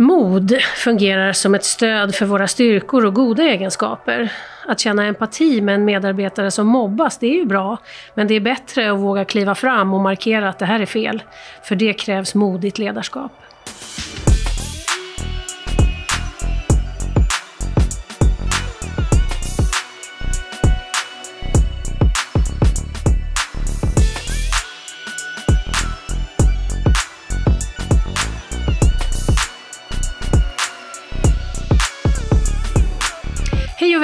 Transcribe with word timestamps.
Mod 0.00 0.58
fungerar 0.76 1.32
som 1.32 1.54
ett 1.54 1.64
stöd 1.64 2.14
för 2.14 2.26
våra 2.26 2.48
styrkor 2.48 3.04
och 3.04 3.14
goda 3.14 3.42
egenskaper. 3.42 4.32
Att 4.66 4.80
känna 4.80 5.06
empati 5.06 5.60
med 5.60 5.74
en 5.74 5.84
medarbetare 5.84 6.50
som 6.50 6.66
mobbas, 6.66 7.18
det 7.18 7.26
är 7.26 7.34
ju 7.34 7.44
bra. 7.44 7.78
Men 8.14 8.26
det 8.26 8.34
är 8.34 8.40
bättre 8.40 8.92
att 8.92 8.98
våga 8.98 9.24
kliva 9.24 9.54
fram 9.54 9.94
och 9.94 10.00
markera 10.00 10.48
att 10.48 10.58
det 10.58 10.66
här 10.66 10.80
är 10.80 10.86
fel. 10.86 11.22
För 11.62 11.76
det 11.76 11.92
krävs 11.92 12.34
modigt 12.34 12.78
ledarskap. 12.78 13.32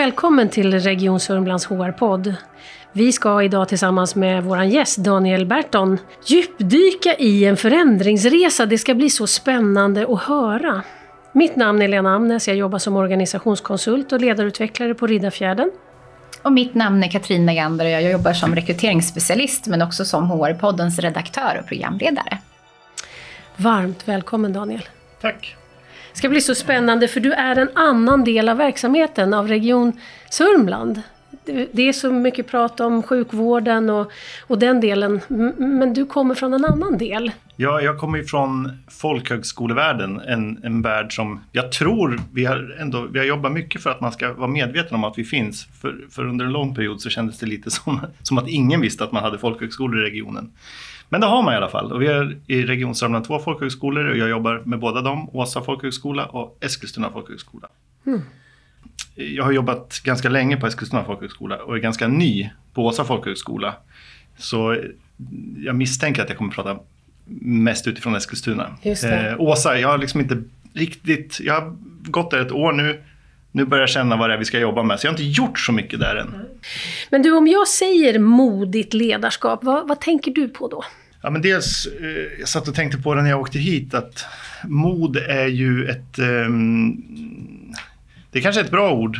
Välkommen 0.04 0.48
till 0.48 0.80
Region 0.80 1.20
Sörmlands 1.20 1.66
HR-podd. 1.66 2.34
Vi 2.92 3.12
ska 3.12 3.42
idag 3.42 3.68
tillsammans 3.68 4.14
med 4.14 4.44
vår 4.44 4.62
gäst 4.62 4.98
Daniel 4.98 5.46
Berton 5.46 5.98
djupdyka 6.26 7.14
i 7.14 7.44
en 7.44 7.56
förändringsresa. 7.56 8.66
Det 8.66 8.78
ska 8.78 8.94
bli 8.94 9.10
så 9.10 9.26
spännande 9.26 10.06
att 10.08 10.22
höra. 10.22 10.82
Mitt 11.32 11.56
namn 11.56 11.82
är 11.82 11.88
Lena 11.88 12.14
Amnes, 12.14 12.48
jag 12.48 12.56
jobbar 12.56 12.78
som 12.78 12.96
organisationskonsult 12.96 14.12
och 14.12 14.20
ledarutvecklare 14.20 14.94
på 14.94 15.06
Riddarfjärden. 15.06 15.70
Och 16.42 16.52
mitt 16.52 16.74
namn 16.74 17.04
är 17.04 17.08
Katrin 17.08 17.46
Nagander 17.46 17.84
och 17.84 17.90
jag 17.90 18.02
jobbar 18.02 18.32
som 18.32 18.54
rekryteringsspecialist 18.54 19.66
men 19.66 19.82
också 19.82 20.04
som 20.04 20.30
HR-poddens 20.30 20.98
redaktör 20.98 21.58
och 21.60 21.68
programledare. 21.68 22.38
Varmt 23.56 24.08
välkommen 24.08 24.52
Daniel. 24.52 24.88
Tack. 25.20 25.56
Det 26.14 26.18
ska 26.18 26.28
bli 26.28 26.40
så 26.40 26.54
spännande 26.54 27.08
för 27.08 27.20
du 27.20 27.32
är 27.32 27.56
en 27.56 27.68
annan 27.74 28.24
del 28.24 28.48
av 28.48 28.56
verksamheten 28.56 29.34
av 29.34 29.48
Region 29.48 29.92
Sörmland. 30.30 31.02
Det- 31.72 31.88
är 31.88 31.92
så 31.92 32.12
mycket 32.12 32.46
prat 32.46 32.80
om 32.80 33.02
sjukvården 33.02 33.90
och, 33.90 34.10
och 34.46 34.58
den 34.58 34.80
delen, 34.80 35.20
men 35.58 35.94
du 35.94 36.06
kommer 36.06 36.34
från 36.34 36.54
en 36.54 36.64
annan 36.64 36.98
del. 36.98 37.30
Ja, 37.56 37.80
jag 37.80 37.98
kommer 37.98 38.22
från 38.22 38.72
folkhögskolevärlden, 38.90 40.20
en, 40.20 40.60
en 40.64 40.82
värld 40.82 41.14
som 41.16 41.40
jag 41.52 41.72
tror 41.72 42.20
vi 42.32 42.44
har, 42.44 42.76
ändå, 42.80 43.06
vi 43.12 43.18
har 43.18 43.26
jobbat 43.26 43.52
mycket 43.52 43.82
för 43.82 43.90
att 43.90 44.00
man 44.00 44.12
ska 44.12 44.32
vara 44.32 44.48
medveten 44.50 44.94
om 44.94 45.04
att 45.04 45.18
vi 45.18 45.24
finns. 45.24 45.66
För, 45.80 45.96
för 46.10 46.26
under 46.26 46.44
en 46.44 46.52
lång 46.52 46.74
period 46.74 47.00
så 47.00 47.10
kändes 47.10 47.38
det 47.38 47.46
lite 47.46 47.70
som, 47.70 48.00
som 48.22 48.38
att 48.38 48.48
ingen 48.48 48.80
visste 48.80 49.04
att 49.04 49.12
man 49.12 49.22
hade 49.24 49.38
folkhögskolor 49.38 50.00
i 50.00 50.10
regionen. 50.10 50.50
Men 51.08 51.20
det 51.20 51.26
har 51.26 51.42
man 51.42 51.54
i 51.54 51.56
alla 51.56 51.68
fall. 51.68 51.92
Och 51.92 52.02
vi 52.02 52.06
har 52.06 52.36
i 52.46 52.62
Region 52.62 52.94
Sörmland 52.94 53.24
två 53.24 53.38
folkhögskolor 53.38 54.04
och 54.04 54.16
jag 54.16 54.28
jobbar 54.28 54.62
med 54.64 54.78
båda 54.78 55.00
dem. 55.00 55.30
Åsa 55.32 55.62
folkhögskola 55.62 56.26
och 56.26 56.58
Eskilstuna 56.60 57.10
folkhögskola. 57.10 57.68
Jag 59.14 59.44
har 59.44 59.52
jobbat 59.52 60.00
ganska 60.04 60.28
länge 60.28 60.56
på 60.56 60.66
Eskilstuna 60.66 61.04
folkhögskola 61.04 61.56
och 61.56 61.76
är 61.76 61.80
ganska 61.80 62.08
ny 62.08 62.50
på 62.72 62.86
Åsa 62.86 63.04
folkhögskola. 63.04 63.74
Så 64.38 64.76
jag 65.56 65.76
misstänker 65.76 66.22
att 66.22 66.28
jag 66.28 66.38
kommer 66.38 66.52
prata 66.52 66.78
mest 67.40 67.86
utifrån 67.86 68.14
Eskilstuna. 68.16 68.76
Eh, 69.30 69.40
Åsa, 69.40 69.78
jag 69.78 69.88
har 69.88 69.98
liksom 69.98 70.20
inte 70.20 70.42
riktigt, 70.72 71.40
jag 71.40 71.54
har 71.54 71.76
gått 72.10 72.30
där 72.30 72.40
ett 72.40 72.52
år 72.52 72.72
nu. 72.72 73.02
Nu 73.56 73.64
börjar 73.64 73.82
jag 73.82 73.88
känna 73.88 74.16
vad 74.16 74.30
det 74.30 74.34
är 74.34 74.38
vi 74.38 74.44
ska 74.44 74.58
jobba 74.58 74.82
med. 74.82 75.00
Så 75.00 75.06
jag 75.06 75.12
har 75.12 75.18
inte 75.18 75.40
gjort 75.40 75.58
så 75.58 75.72
mycket 75.72 76.00
där 76.00 76.16
än. 76.16 76.34
Men 77.10 77.22
du, 77.22 77.32
om 77.32 77.46
jag 77.46 77.68
säger 77.68 78.18
modigt 78.18 78.94
ledarskap, 78.94 79.64
vad, 79.64 79.88
vad 79.88 80.00
tänker 80.00 80.30
du 80.30 80.48
på 80.48 80.68
då? 80.68 80.84
Ja, 81.22 81.30
men 81.30 81.42
dels, 81.42 81.86
eh, 82.00 82.38
jag 82.40 82.48
satt 82.48 82.68
och 82.68 82.74
tänkte 82.74 82.98
på 82.98 83.14
det 83.14 83.22
när 83.22 83.30
jag 83.30 83.40
åkte 83.40 83.58
hit 83.58 83.94
att 83.94 84.26
mod 84.64 85.16
är 85.16 85.46
ju 85.46 85.88
ett... 85.88 86.18
ehm, 86.18 86.96
det 88.30 88.38
är 88.38 88.42
kanske 88.42 88.60
är 88.60 88.64
ett 88.64 88.70
bra 88.70 88.92
ord, 88.92 89.18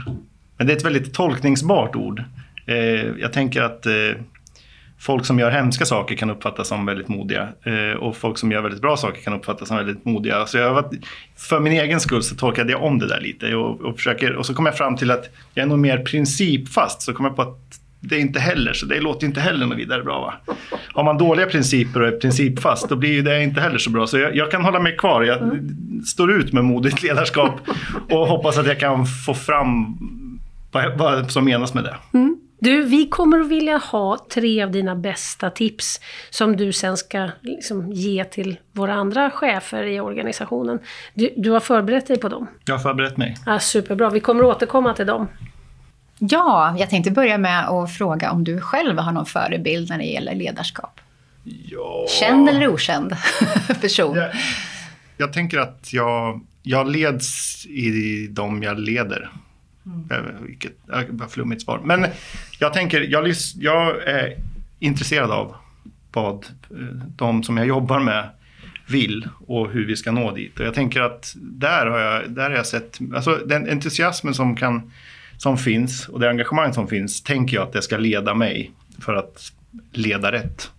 men 0.57 0.67
det 0.67 0.73
är 0.73 0.77
ett 0.77 0.85
väldigt 0.85 1.15
tolkningsbart 1.15 1.97
ord. 1.97 2.23
Eh, 2.67 2.77
jag 3.21 3.33
tänker 3.33 3.63
att 3.63 3.87
eh, 3.87 3.93
folk 4.99 5.27
som 5.27 5.39
gör 5.39 5.51
hemska 5.51 5.85
saker 5.85 6.17
kan 6.17 6.31
uppfattas 6.31 6.69
som 6.69 6.87
väldigt 6.87 7.09
modiga 7.09 7.49
eh, 7.63 7.97
och 7.97 8.17
folk 8.17 8.39
som 8.39 8.53
gör 8.53 8.63
väldigt 8.63 8.81
bra 8.81 8.97
saker 8.97 9.23
kan 9.23 9.33
uppfattas 9.33 9.69
som 9.69 9.77
väldigt 9.77 10.05
modiga. 10.05 10.47
Så 10.47 10.59
jag 10.59 10.85
för 11.37 11.61
min 11.61 11.73
egen 11.73 12.01
skull 12.01 12.23
så 12.23 12.35
tolkade 12.35 12.73
jag 12.73 12.83
om 12.83 12.99
det 12.99 13.09
där 13.09 13.21
lite 13.21 13.55
och, 13.55 13.81
och, 13.81 13.97
försöker, 13.97 14.33
och 14.33 14.47
så 14.47 14.55
kom 14.55 14.67
jag 14.67 14.77
fram 14.77 14.97
till 14.97 15.11
att 15.11 15.25
jag 15.55 15.63
är 15.63 15.69
nog 15.69 15.79
mer 15.79 15.99
principfast. 15.99 17.03
Så 17.03 17.13
kom 17.13 17.25
jag 17.25 17.37
på 17.37 17.43
att 17.43 17.59
det 18.01 18.17
är 18.17 18.21
inte 18.21 18.41
heller, 18.41 18.73
så 18.73 18.87
det 18.87 19.01
låter 19.01 19.27
inte 19.27 19.41
heller 19.41 19.67
något 19.67 19.79
vidare 19.79 20.03
bra. 20.03 20.21
Va? 20.21 20.55
Har 20.93 21.05
man 21.05 21.19
dåliga 21.19 21.47
principer 21.47 22.03
och 22.03 22.09
är 22.09 22.13
principfast, 22.13 22.89
då 22.89 22.97
blir 22.97 23.23
det 23.23 23.43
inte 23.43 23.61
heller 23.61 23.79
så 23.79 23.91
bra. 23.91 24.07
Så 24.07 24.19
jag, 24.19 24.37
jag 24.37 24.51
kan 24.51 24.65
hålla 24.65 24.81
mig 24.81 24.97
kvar. 24.97 25.23
Jag 25.23 25.39
står 26.07 26.33
ut 26.33 26.53
med 26.53 26.65
modigt 26.65 27.03
ledarskap 27.03 27.61
och 28.11 28.27
hoppas 28.27 28.59
att 28.59 28.67
jag 28.67 28.81
kan 28.81 29.07
få 29.07 29.35
fram 29.35 29.99
vad, 30.73 30.99
vad 30.99 31.31
som 31.31 31.45
menas 31.45 31.75
med 31.75 31.85
det. 31.85 31.97
Du, 32.65 32.83
vi 32.83 33.07
kommer 33.07 33.41
att 33.41 33.49
vilja 33.49 33.77
ha 33.77 34.27
tre 34.31 34.63
av 34.63 34.71
dina 34.71 34.97
bästa 34.97 35.51
tips 35.51 36.01
som 36.31 36.57
du 36.57 36.73
sen 36.73 36.97
ska 36.97 37.31
liksom 37.43 37.93
ge 37.93 38.25
till 38.25 38.57
våra 38.73 38.95
andra 38.95 39.31
chefer 39.31 39.83
i 39.83 40.01
organisationen. 40.01 40.79
Du, 41.15 41.35
du 41.37 41.51
har 41.51 41.61
förberett 41.61 42.07
dig 42.07 42.19
på 42.19 42.29
dem? 42.29 42.47
Jag 42.65 42.75
har 42.75 42.79
förberett 42.79 43.17
mig. 43.17 43.37
Ja, 43.47 43.59
superbra, 43.59 44.11
vi 44.11 44.21
kommer 44.21 44.45
att 44.45 44.57
återkomma 44.57 44.95
till 44.95 45.07
dem. 45.07 45.29
Ja, 46.19 46.77
jag 46.79 46.91
tänkte 46.91 47.11
börja 47.11 47.39
med 47.39 47.69
att 47.69 47.97
fråga 47.97 48.31
om 48.31 48.45
du 48.45 48.61
själv 48.61 48.99
har 48.99 49.13
någon 49.13 49.27
förebild 49.27 49.91
när 49.91 49.99
det 49.99 50.05
gäller 50.05 50.35
ledarskap. 50.35 51.01
Ja. 51.71 52.07
Känd 52.09 52.49
eller 52.49 52.69
okänd 52.69 53.17
person? 53.81 54.17
Jag, 54.17 54.31
jag 55.17 55.33
tänker 55.33 55.59
att 55.59 55.93
jag, 55.93 56.41
jag 56.63 56.91
leds 56.91 57.67
i 57.67 58.27
de 58.31 58.63
jag 58.63 58.79
leder. 58.79 59.31
Eh, 60.11 60.19
Vilket, 60.41 60.73
vad 61.09 61.31
flummigt 61.31 61.63
svar. 61.63 61.81
Men 61.85 62.07
jag 62.59 62.73
tänker, 62.73 63.01
jag, 63.01 63.35
jag 63.57 64.03
är 64.09 64.37
intresserad 64.79 65.31
av 65.31 65.55
vad 66.13 66.47
eh, 66.71 66.77
de 67.17 67.43
som 67.43 67.57
jag 67.57 67.67
jobbar 67.67 68.01
med 68.01 68.29
vill 68.87 69.29
och 69.47 69.71
hur 69.71 69.87
vi 69.87 69.97
ska 69.97 70.13
nå 70.13 70.31
dit. 70.35 70.61
Och 70.61 70.67
jag 70.67 70.75
tänker 70.75 71.01
att 71.01 71.35
där 71.37 71.87
har 71.87 71.99
jag, 71.99 72.31
där 72.31 72.51
har 72.51 72.57
jag 72.57 72.67
sett, 72.67 72.99
alltså 73.15 73.41
den 73.47 73.69
entusiasmen 73.69 74.35
som, 74.35 74.57
kan, 74.57 74.93
som 75.39 75.59
finns 75.59 76.09
och 76.09 76.21
det 76.21 76.31
engagemang 76.31 76.73
som 76.73 76.89
finns, 76.89 77.23
tänker 77.23 77.57
jag 77.57 77.63
att 77.67 77.73
det 77.73 77.83
ska 77.83 77.97
leda 77.97 78.35
mig 78.35 78.73
för 78.99 79.15
att 79.15 79.53
leda 79.93 80.33
rätt. 80.33 80.71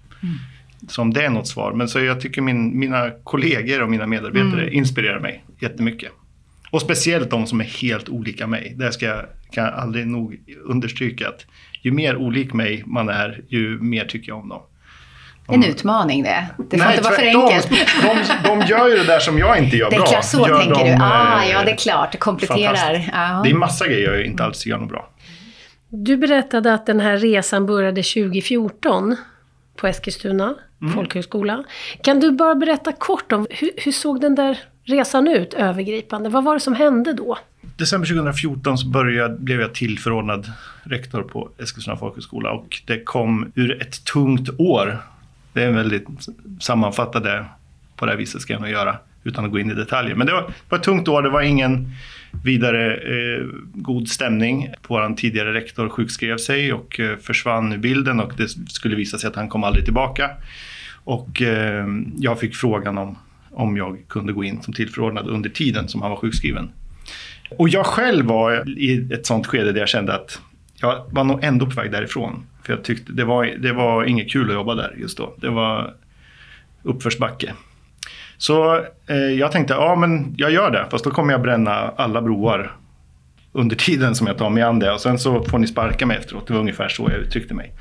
Så 0.88 1.02
om 1.02 1.14
det 1.14 1.26
är 1.26 1.30
något 1.30 1.48
svar. 1.48 1.74
Men 1.74 1.88
så 1.88 2.00
jag 2.00 2.22
tycker 2.22 2.42
min, 2.42 2.80
mina 2.80 3.12
kollegor 3.24 3.82
och 3.82 3.90
mina 3.90 4.08
medarbetare 4.08 4.74
inspirerar 4.74 5.20
mig 5.20 5.44
jättemycket. 5.60 6.12
Och 6.72 6.82
speciellt 6.82 7.30
de 7.30 7.48
som 7.48 7.60
är 7.62 7.66
helt 7.66 8.10
olika 8.10 8.48
mig. 8.48 8.74
Där 8.78 8.92
ska 8.92 9.06
jag, 9.06 9.26
kan 9.52 9.64
jag 9.64 9.74
aldrig 9.74 10.08
nog 10.08 10.40
understryka 10.66 11.28
att 11.28 11.46
ju 11.82 11.92
mer 11.92 12.16
olik 12.16 12.54
mig 12.54 12.84
man 12.86 13.10
är, 13.10 13.42
ju 13.48 13.80
mer 13.80 14.06
tycker 14.06 14.30
jag 14.32 14.38
om 14.40 14.50
dem. 14.50 14.62
En 15.48 15.64
utmaning 15.64 16.24
det. 16.24 16.46
Det 16.70 16.78
får 16.78 16.92
inte 16.92 17.04
vara 17.04 17.16
för 17.16 17.24
enkelt. 17.24 17.70
De, 18.02 18.50
de 18.50 18.66
gör 18.68 18.90
ju 18.90 18.96
det 18.98 19.04
där 19.04 19.20
som 19.20 19.38
jag 19.40 19.58
inte 19.58 19.78
gör 19.78 19.90
Det 19.90 19.96
är 19.96 20.00
bra. 20.00 20.08
klart, 20.08 20.26
så 20.26 20.48
Gör 20.48 20.60
tänker 20.60 20.84
de, 20.86 20.92
du. 20.92 20.98
Ah, 21.04 21.44
eh, 21.44 21.52
ja, 21.52 21.64
det 21.64 21.72
är 21.72 21.76
klart. 21.76 22.12
Det 22.12 22.18
kompletterar. 22.18 23.10
Ja. 23.14 23.42
Det 23.44 23.50
är 23.50 23.54
massa 23.54 23.88
grejer 23.88 24.14
jag 24.14 24.26
inte 24.26 24.44
alls 24.44 24.66
gör 24.66 24.78
något 24.78 24.90
bra. 24.90 25.10
Du 25.90 26.18
berättade 26.18 26.74
att 26.74 26.86
den 26.86 27.00
här 27.00 27.18
resan 27.18 27.66
började 27.66 28.04
2014 28.04 29.16
på 29.76 29.88
Eskilstuna 29.88 30.56
folkhögskola. 30.96 31.64
Kan 32.04 32.20
du 32.20 32.32
bara 32.32 32.56
berätta 32.56 32.92
kort 32.92 33.32
om 33.32 33.48
hur, 33.50 33.72
hur 33.78 33.92
såg 33.92 34.22
den 34.22 34.36
där 34.36 34.60
resan 34.86 35.28
ut 35.28 35.54
övergripande? 35.54 36.30
Vad 36.30 36.44
var 36.44 36.54
det 36.54 36.60
som 36.60 36.74
hände 36.74 37.14
då? 37.14 37.38
december 37.78 38.08
2014 38.08 38.78
så 38.78 38.88
började, 38.88 39.38
blev 39.38 39.62
jag 39.62 39.74
tillförordnad 39.74 40.52
rektor 40.84 41.24
på 41.24 41.50
Eskilstuna 41.58 41.98
folkhögskola 41.98 42.52
och 42.52 42.82
det 42.86 43.04
kom 43.04 43.52
ur 43.56 43.82
ett 43.82 44.06
tungt 44.06 44.50
år. 44.58 44.98
Det 45.54 45.64
är 45.64 45.72
väldigt 45.72 46.08
sammanfattade 46.60 47.46
på 47.96 48.06
det 48.06 48.12
här 48.12 48.18
viset 48.18 48.42
ska 48.42 48.54
jag 48.54 48.62
nog 48.62 48.72
göra 48.72 48.98
utan 49.24 49.46
att 49.46 49.52
gå 49.52 49.60
in 49.60 49.72
i 49.72 49.74
detaljer. 49.74 50.16
Men 50.16 50.28
det 50.28 50.34
var, 50.34 50.54
var 50.70 50.78
ett 50.78 50.84
tungt 50.84 51.08
år, 51.08 51.22
det 51.22 51.30
var 51.30 51.42
ingen 51.42 51.92
vidare 52.44 52.96
eh, 52.96 53.46
god 53.74 54.10
stämning. 54.10 54.70
Vår 54.88 55.16
tidigare 55.16 55.54
rektor 55.54 55.90
sjukskrev 55.90 56.38
sig 56.38 56.74
och 56.74 57.00
eh, 57.00 57.18
försvann 57.18 57.74
ur 57.74 57.78
bilden 57.78 58.20
och 58.20 58.34
det 58.38 58.48
skulle 58.70 58.96
visa 58.96 59.18
sig 59.18 59.28
att 59.28 59.36
han 59.36 59.50
kom 59.50 59.64
aldrig 59.64 59.86
tillbaka. 59.86 60.30
Och 61.04 61.42
eh, 61.42 61.88
jag 62.18 62.40
fick 62.40 62.56
frågan 62.56 62.98
om, 62.98 63.18
om 63.56 63.78
jag 63.78 63.98
kunde 64.10 64.34
gå 64.34 64.44
in 64.44 64.62
som 64.62 64.74
tillförordnad 64.74 65.28
under 65.28 65.50
tiden 65.50 65.88
som 65.88 66.02
han 66.02 66.12
var 66.12 66.18
sjukskriven. 66.18 66.72
Och 67.58 67.70
jag 67.70 67.86
själv 67.86 68.26
var 68.26 68.70
i 68.80 69.14
ett 69.14 69.26
sånt 69.26 69.48
skede 69.48 69.72
där 69.72 69.80
jag 69.80 69.90
kände 69.90 70.16
att 70.16 70.40
jag 70.82 71.06
var 71.12 71.24
nog 71.24 71.44
ändå 71.44 71.66
på 71.66 71.82
väg 71.82 71.92
därifrån. 71.92 72.46
För 72.64 72.74
jag 72.74 72.84
tyckte 72.84 73.12
det 73.12 73.26
var, 73.26 73.46
det 73.46 73.74
var 73.74 74.04
inget 74.04 74.32
kul 74.32 74.50
att 74.50 74.56
jobba 74.56 74.76
där 74.76 74.96
just 74.98 75.18
då. 75.18 75.36
Det 75.38 75.50
var 75.50 75.94
uppförsbacke. 76.84 77.54
Så 78.38 78.76
eh, 79.08 79.16
jag 79.18 79.52
tänkte, 79.52 79.74
ja 79.74 79.96
men 79.96 80.34
jag 80.38 80.52
gör 80.52 80.72
det. 80.72 80.86
Fast 80.92 81.04
då 81.04 81.12
kommer 81.12 81.34
jag 81.34 81.42
bränna 81.42 81.72
alla 81.72 82.22
broar 82.22 82.76
under 83.52 83.76
tiden 83.76 84.16
som 84.16 84.28
jag 84.28 84.38
tar 84.38 84.50
mig 84.50 84.64
an 84.64 84.80
det. 84.80 84.92
Och 84.92 85.02
sen 85.02 85.20
så 85.20 85.44
får 85.44 85.58
ni 85.58 85.68
sparka 85.68 86.06
mig 86.06 86.18
efteråt. 86.18 86.48
Det 86.48 86.54
var 86.54 86.60
ungefär 86.60 86.88
så 86.88 87.10
jag 87.12 87.20
uttryckte 87.20 87.54
mig. 87.54 87.74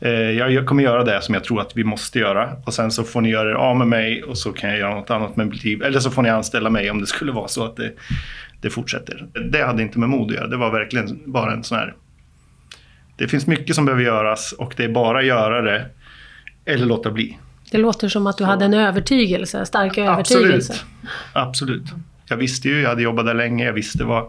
Eh, 0.00 0.10
jag 0.10 0.66
kommer 0.66 0.82
göra 0.82 1.04
det 1.04 1.22
som 1.22 1.34
jag 1.34 1.44
tror 1.44 1.60
att 1.60 1.76
vi 1.76 1.84
måste 1.84 2.18
göra 2.18 2.56
och 2.64 2.74
sen 2.74 2.90
så 2.90 3.04
får 3.04 3.20
ni 3.20 3.30
göra 3.30 3.50
er 3.50 3.54
av 3.54 3.76
med 3.76 3.86
mig 3.86 4.22
och 4.22 4.38
så 4.38 4.52
kan 4.52 4.70
jag 4.70 4.78
göra 4.78 4.94
något 4.94 5.10
annat 5.10 5.36
med 5.36 5.46
mitt 5.46 5.64
liv. 5.64 5.82
Eller 5.82 6.00
så 6.00 6.10
får 6.10 6.22
ni 6.22 6.28
anställa 6.28 6.70
mig 6.70 6.90
om 6.90 7.00
det 7.00 7.06
skulle 7.06 7.32
vara 7.32 7.48
så 7.48 7.64
att 7.64 7.76
det, 7.76 7.92
det 8.60 8.70
fortsätter. 8.70 9.26
Det 9.50 9.64
hade 9.64 9.82
inte 9.82 9.98
med 9.98 10.08
mod 10.08 10.30
att 10.30 10.36
göra. 10.36 10.46
Det 10.46 10.56
var 10.56 10.70
verkligen 10.70 11.20
bara 11.32 11.52
en 11.52 11.64
sån 11.64 11.78
här... 11.78 11.94
Det 13.16 13.28
finns 13.28 13.46
mycket 13.46 13.76
som 13.76 13.84
behöver 13.84 14.04
göras 14.04 14.52
och 14.52 14.74
det 14.76 14.84
är 14.84 14.88
bara 14.88 15.22
göra 15.22 15.62
det 15.62 15.86
eller 16.64 16.86
låta 16.86 17.10
bli. 17.10 17.38
Det 17.70 17.78
låter 17.78 18.08
som 18.08 18.26
att 18.26 18.38
du 18.38 18.44
så. 18.44 18.50
hade 18.50 18.64
en 18.64 18.74
övertygelse, 18.74 19.66
stark 19.66 19.98
övertygelse. 19.98 20.72
Absolut. 20.72 20.84
Absolut. 21.32 21.84
Jag 22.28 22.36
visste 22.36 22.68
ju, 22.68 22.80
jag 22.80 22.88
hade 22.88 23.02
jobbat 23.02 23.26
där 23.26 23.34
länge, 23.34 23.64
jag 23.64 23.72
visste 23.72 24.04
vad, 24.04 24.26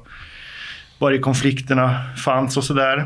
var 0.98 1.12
i 1.12 1.20
konflikterna 1.20 1.96
fanns 2.18 2.58
och 2.58 2.64
sådär. 2.64 3.06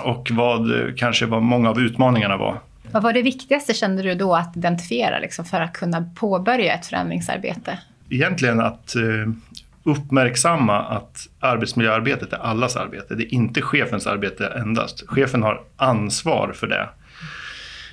Och 0.00 0.30
vad 0.32 0.96
kanske 0.96 1.26
vad 1.26 1.42
många 1.42 1.70
av 1.70 1.80
utmaningarna 1.80 2.36
var. 2.36 2.60
Vad 2.92 3.02
var 3.02 3.12
det 3.12 3.22
viktigaste 3.22 3.74
kände 3.74 4.02
du 4.02 4.14
då 4.14 4.34
att 4.34 4.56
identifiera 4.56 5.18
liksom, 5.18 5.44
för 5.44 5.60
att 5.60 5.72
kunna 5.72 6.10
påbörja 6.14 6.74
ett 6.74 6.86
förändringsarbete? 6.86 7.78
Egentligen 8.10 8.60
att 8.60 8.96
eh, 8.96 9.02
uppmärksamma 9.84 10.80
att 10.80 11.28
arbetsmiljöarbetet 11.40 12.32
är 12.32 12.38
allas 12.38 12.76
arbete. 12.76 13.14
Det 13.14 13.22
är 13.22 13.34
inte 13.34 13.62
chefens 13.62 14.06
arbete 14.06 14.46
endast. 14.46 15.08
Chefen 15.08 15.42
har 15.42 15.60
ansvar 15.76 16.52
för 16.54 16.66
det. 16.66 16.88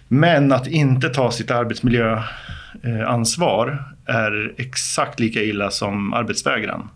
Men 0.07 0.51
att 0.51 0.67
inte 0.67 1.09
ta 1.09 1.31
sitt 1.31 1.51
arbetsmiljöansvar 1.51 3.83
är 4.05 4.53
exakt 4.57 5.19
lika 5.19 5.41
illa 5.41 5.71
som 5.71 6.13
arbetsvägran. 6.13 6.89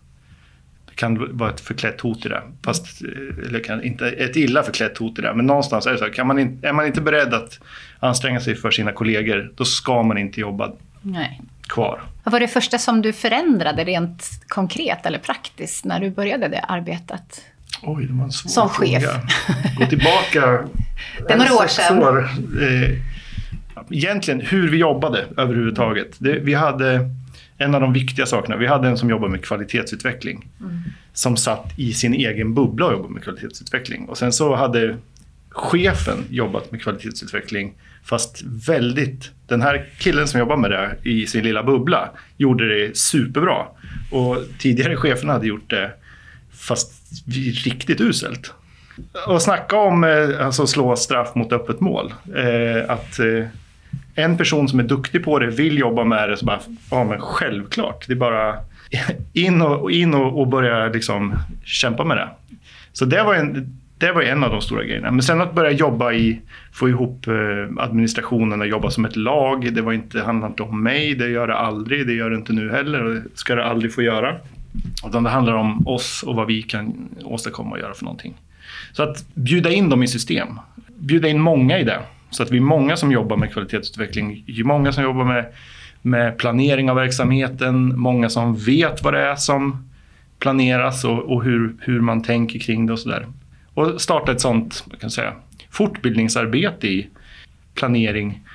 Kan 0.96 1.38
vara 1.38 1.50
ett 1.50 1.60
förklätt 1.62 2.02
hot 2.02 2.26
i 2.26 2.30
det. 2.30 2.42
Fast, 2.66 3.02
eh, 3.02 3.48
eller 3.48 3.60
kan, 3.60 3.84
inte 3.84 4.10
ett 4.10 4.36
illa 4.36 4.64
förklätt 4.64 4.98
hot 4.98 5.20
i 5.20 5.22
det. 5.22 5.34
Men 5.34 5.46
någonstans 5.46 5.86
är 5.86 5.92
det 5.92 5.98
så. 5.98 6.06
Kan 6.06 6.28
man 6.28 6.40
in, 6.40 6.60
är 6.62 6.74
man 6.74 6.86
inte 6.86 7.02
beredd 7.02 7.34
att 7.34 7.60
anstränga 8.00 8.40
sig 8.40 8.56
för 8.56 8.72
sina 8.72 8.92
kollegor, 8.92 9.52
då 9.56 9.66
ska 9.66 10.04
man 10.04 10.18
inte 10.18 10.40
jobba 10.40 10.72
Nej. 11.02 11.42
kvar. 11.68 12.02
Vad 12.24 12.32
var 12.32 12.40
det 12.40 12.48
första 12.48 12.78
som 12.78 13.02
du 13.02 13.14
förändrade 13.14 13.84
rent 13.84 14.30
konkret 14.48 15.06
eller 15.06 15.20
praktiskt 15.20 15.86
när 15.86 16.00
du 16.00 16.10
började 16.10 16.48
det 16.48 16.60
arbetet? 16.60 17.42
Oj, 17.82 18.06
det 18.06 18.14
var 18.14 18.24
en 18.24 18.32
svår 18.32 18.50
Som 18.50 18.70
chef. 18.70 19.04
Gå 19.78 19.86
tillbaka 19.86 20.42
det 21.28 21.34
är 21.34 21.38
några 21.38 21.54
år 21.54 21.68
sedan. 21.68 22.04
År. 22.04 22.30
Eh, 22.62 23.00
egentligen 23.90 24.42
hur 24.42 24.70
vi 24.70 24.78
jobbade 24.78 25.26
överhuvudtaget. 25.38 26.16
Det, 26.18 26.40
vi 26.40 26.54
hade 26.54 27.10
en 27.64 27.76
av 27.76 27.82
de 27.82 27.94
viktiga 27.94 28.26
sakerna, 28.26 28.58
vi 28.58 28.68
hade 28.68 28.88
en 28.88 28.98
som 28.98 29.10
jobbade 29.10 29.32
med 29.32 29.46
kvalitetsutveckling. 29.46 30.50
Mm. 30.60 30.80
Som 31.14 31.38
satt 31.38 31.80
i 31.80 31.94
sin 31.94 32.14
egen 32.14 32.54
bubbla 32.54 32.86
och 32.86 32.94
jobbade 32.94 33.14
med 33.14 33.24
kvalitetsutveckling. 33.24 34.06
Och 34.06 34.18
sen 34.18 34.34
så 34.34 34.56
hade 34.56 34.98
chefen 35.50 36.18
jobbat 36.30 36.72
med 36.72 36.82
kvalitetsutveckling 36.82 37.74
fast 38.04 38.42
väldigt... 38.68 39.32
Den 39.48 39.62
här 39.62 39.90
killen 40.00 40.28
som 40.28 40.40
jobbar 40.40 40.58
med 40.58 40.72
det 40.72 40.98
i 41.04 41.28
sin 41.28 41.44
lilla 41.44 41.64
bubbla 41.64 42.10
gjorde 42.38 42.68
det 42.68 42.98
superbra. 42.98 43.66
Och 44.12 44.38
tidigare 44.60 44.96
chefen 44.96 45.30
hade 45.30 45.48
gjort 45.48 45.70
det 45.70 45.92
fast 46.52 46.92
riktigt 47.66 48.02
uselt. 48.02 48.54
Och 49.28 49.42
snacka 49.42 49.78
om 49.78 50.04
eh, 50.04 50.46
alltså, 50.46 50.68
slå 50.68 50.96
straff 50.96 51.36
mot 51.36 51.54
öppet 51.54 51.80
mål. 51.80 52.14
Eh, 52.36 52.92
att 52.92 53.20
eh, 53.20 53.46
en 54.16 54.38
person 54.38 54.70
som 54.70 54.80
är 54.80 54.84
duktig 54.84 55.24
på 55.24 55.40
det, 55.40 55.48
vill 55.48 55.78
jobba 55.78 56.04
med 56.04 56.30
det, 56.30 56.38
så 56.38 56.46
bara, 56.46 56.60
ja 56.92 57.04
men 57.04 57.20
självklart. 57.20 58.08
Det 58.08 58.14
är 58.14 58.18
bara 58.18 58.56
in 59.34 59.62
och, 59.62 59.92
in 59.92 60.14
och, 60.14 60.42
och 60.42 60.48
börja 60.48 60.88
liksom 60.88 61.36
kämpa 61.64 62.04
med 62.04 62.18
det. 62.18 62.30
Så 62.92 63.06
det 63.06 63.24
var, 63.24 63.36
en, 63.36 63.80
det 63.98 64.12
var 64.12 64.22
en 64.22 64.44
av 64.44 64.52
de 64.52 64.62
stora 64.62 64.84
grejerna. 64.84 65.12
Men 65.12 65.24
sen 65.24 65.42
att 65.42 65.54
börja 65.54 65.72
jobba 65.72 66.14
i, 66.14 66.40
få 66.72 66.90
ihop 66.90 67.28
eh, 67.28 67.84
administrationen 67.84 68.62
och 68.62 68.68
jobba 68.68 68.90
som 68.90 69.06
ett 69.06 69.16
lag. 69.16 69.74
Det 69.74 69.82
var 69.82 69.94
inte, 69.94 70.22
handlar 70.22 70.48
inte 70.48 70.64
om 70.64 70.84
mig, 70.84 71.16
det 71.16 71.30
gör 71.30 71.48
det 71.48 71.58
aldrig, 71.58 72.08
det 72.08 72.14
gör 72.14 72.30
det 72.30 72.36
inte 72.36 72.54
nu 72.54 72.72
heller 72.72 73.04
och 73.04 73.14
det 73.14 73.24
ska 73.34 73.56
det 73.56 73.66
aldrig 73.66 73.94
få 73.94 74.02
göra. 74.02 74.36
Utan 75.08 75.24
det 75.24 75.30
handlar 75.30 75.54
om 75.54 75.88
oss 75.88 76.24
och 76.24 76.36
vad 76.36 76.48
vi 76.48 76.62
kan 76.62 77.10
åstadkomma 77.24 77.72
och 77.72 77.80
göra 77.80 77.94
för 77.94 78.04
någonting. 78.04 78.34
Så 78.92 79.04
att 79.04 79.26
bjuda 79.34 79.72
in 79.72 79.90
dem 79.90 80.04
i 80.04 80.08
system. 80.08 80.48
Bjuda 80.88 81.28
in 81.28 81.40
många 81.40 81.80
i 81.80 81.84
det. 81.84 82.00
Så 82.34 82.44
att 82.44 82.52
vi 82.52 82.58
är 82.58 82.62
många 82.62 82.98
som 82.98 83.12
jobbar 83.12 83.38
med 83.38 83.54
kvalitetsutveckling. 83.54 84.46
Många 84.64 84.92
som 84.92 85.04
jobbar 85.04 85.26
med, 85.26 85.46
med 86.02 86.38
planering 86.38 86.90
av 86.90 86.96
verksamheten. 86.96 88.00
Många 88.00 88.30
som 88.30 88.56
vet 88.56 89.04
vad 89.04 89.14
det 89.14 89.22
är 89.22 89.36
som 89.36 89.90
planeras 90.40 91.04
och, 91.04 91.20
och 91.20 91.44
hur, 91.44 91.76
hur 91.82 92.02
man 92.02 92.24
tänker 92.24 92.60
kring 92.60 92.86
det 92.86 92.94
och 92.94 93.00
sådär. 93.00 93.28
Och 93.74 94.02
starta 94.02 94.32
ett 94.32 94.42
sånt 94.42 94.86
kan 95.00 95.12
säga, 95.12 95.34
fortbildningsarbete 95.70 96.88
i 96.88 97.08
planering 97.74 98.48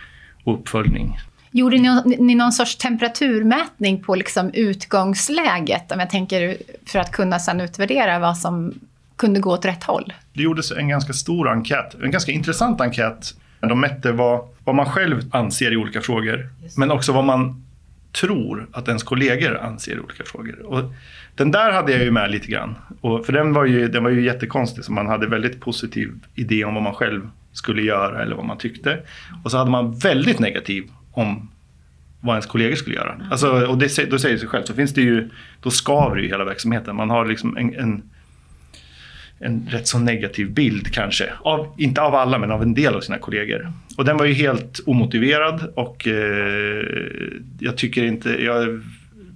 och 0.44 0.54
uppföljning. 0.54 1.19
Gjorde 1.50 1.78
ni, 1.78 2.16
ni 2.19 2.34
någon 2.34 2.52
sorts 2.52 2.76
temperaturmätning 2.76 4.02
på 4.02 4.14
liksom 4.14 4.50
utgångsläget? 4.54 5.92
Om 5.92 6.00
jag 6.00 6.10
tänker 6.10 6.56
för 6.86 6.98
att 6.98 7.12
kunna 7.12 7.38
sedan 7.38 7.60
utvärdera 7.60 8.19
vad 8.19 8.38
som 8.38 8.75
kunde 9.16 9.40
gå 9.40 9.52
åt 9.52 9.64
rätt 9.64 9.84
håll? 9.84 10.12
Det 10.32 10.42
gjordes 10.42 10.72
en 10.72 10.88
ganska 10.88 11.12
stor 11.12 11.48
enkät, 11.48 11.94
en 12.02 12.10
ganska 12.10 12.32
intressant 12.32 12.80
enkät. 12.80 13.34
De 13.60 13.81
mätte 13.81 14.12
vad, 14.12 14.49
vad 14.64 14.75
man 14.75 14.87
själv 14.87 15.22
anser 15.31 15.72
i 15.72 15.76
olika 15.76 16.00
frågor, 16.00 16.49
men 16.76 16.90
också 16.90 17.12
vad 17.12 17.25
man 17.25 17.64
tror 18.20 18.69
att 18.72 18.88
ens 18.88 19.02
kollegor 19.02 19.58
anser 19.58 19.96
i 19.96 20.00
olika 20.00 20.25
frågor. 20.25 20.66
Och 20.66 20.93
den 21.34 21.50
där 21.50 21.72
hade 21.72 21.93
jag 21.93 22.05
ju 22.05 22.10
med 22.10 22.31
lite 22.31 22.46
grann. 22.46 22.75
Och 23.00 23.26
för 23.26 23.32
den 23.32 23.52
var, 23.52 23.64
ju, 23.64 23.88
den 23.88 24.05
var 24.05 24.10
ju 24.10 24.25
jättekonstig, 24.25 24.84
så 24.84 24.93
man 24.93 25.06
hade 25.06 25.26
väldigt 25.26 25.60
positiv 25.60 26.12
idé 26.34 26.64
om 26.64 26.75
vad 26.75 26.82
man 26.82 26.94
själv 26.94 27.28
skulle 27.52 27.82
göra 27.82 28.22
eller 28.22 28.37
vad 28.37 28.44
man 28.44 28.58
tyckte. 28.58 28.99
Och 29.44 29.50
så 29.50 29.58
hade 29.58 29.70
man 29.70 29.99
väldigt 29.99 30.38
negativ 30.38 30.84
om 31.12 31.50
vad 32.20 32.34
ens 32.34 32.46
kollegor 32.46 32.76
skulle 32.76 32.96
göra. 32.96 33.20
Alltså, 33.31 33.66
och 33.66 33.78
det, 33.78 34.11
då 34.11 34.19
säger 34.19 34.34
det 34.34 34.40
sig 34.40 34.49
själv, 34.49 34.64
så 34.64 34.75
finns 34.75 34.94
det 34.94 35.00
ju, 35.00 35.31
då 35.61 35.70
skaver 35.70 36.16
ju 36.16 36.28
hela 36.28 36.44
verksamheten. 36.44 36.96
Man 36.96 37.11
har 37.11 37.26
liksom 37.26 37.56
en, 37.56 37.75
en 37.75 38.02
en 39.38 39.69
rätt 39.70 39.88
så 39.88 39.99
negativ 39.99 40.50
bild 40.50 40.93
kanske. 40.93 41.32
Av, 41.43 41.75
inte 41.79 42.00
av 42.00 42.14
alla, 42.14 42.38
men 42.38 42.50
av 42.50 42.62
en 42.62 42.75
del 42.75 42.94
av 42.94 43.00
sina 43.00 43.19
kollegor. 43.19 43.73
Och 43.96 44.05
den 44.05 44.17
var 44.17 44.25
ju 44.25 44.32
helt 44.32 44.81
omotiverad 44.87 45.73
och 45.75 46.06
eh, 46.06 46.85
jag 47.58 47.76
tycker 47.76 48.05
inte, 48.05 48.44
jag 48.44 48.82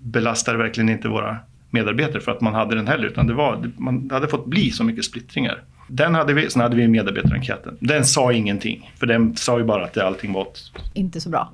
belastar 0.02 0.54
verkligen 0.54 0.88
inte 0.88 1.08
våra 1.08 1.36
medarbetare 1.70 2.20
för 2.20 2.32
att 2.32 2.40
man 2.40 2.54
hade 2.54 2.74
den 2.74 2.88
heller, 2.88 3.06
utan 3.06 3.26
det 3.26 3.34
var, 3.34 3.70
man 3.76 4.10
hade 4.12 4.28
fått 4.28 4.46
bli 4.46 4.70
så 4.70 4.84
mycket 4.84 5.04
splittringar. 5.04 5.62
Den 5.94 6.14
hade 6.14 6.32
vi, 6.32 6.50
sen 6.50 6.62
hade 6.62 6.76
vi 6.76 6.88
medarbetarenkäten. 6.88 7.76
Den 7.80 8.04
sa 8.04 8.32
ingenting, 8.32 8.92
för 8.98 9.06
den 9.06 9.36
sa 9.36 9.58
ju 9.58 9.64
bara 9.64 9.84
att 9.84 9.98
allting 9.98 10.32
var... 10.32 10.46
Inte 10.94 11.20
så 11.20 11.28
bra. 11.28 11.52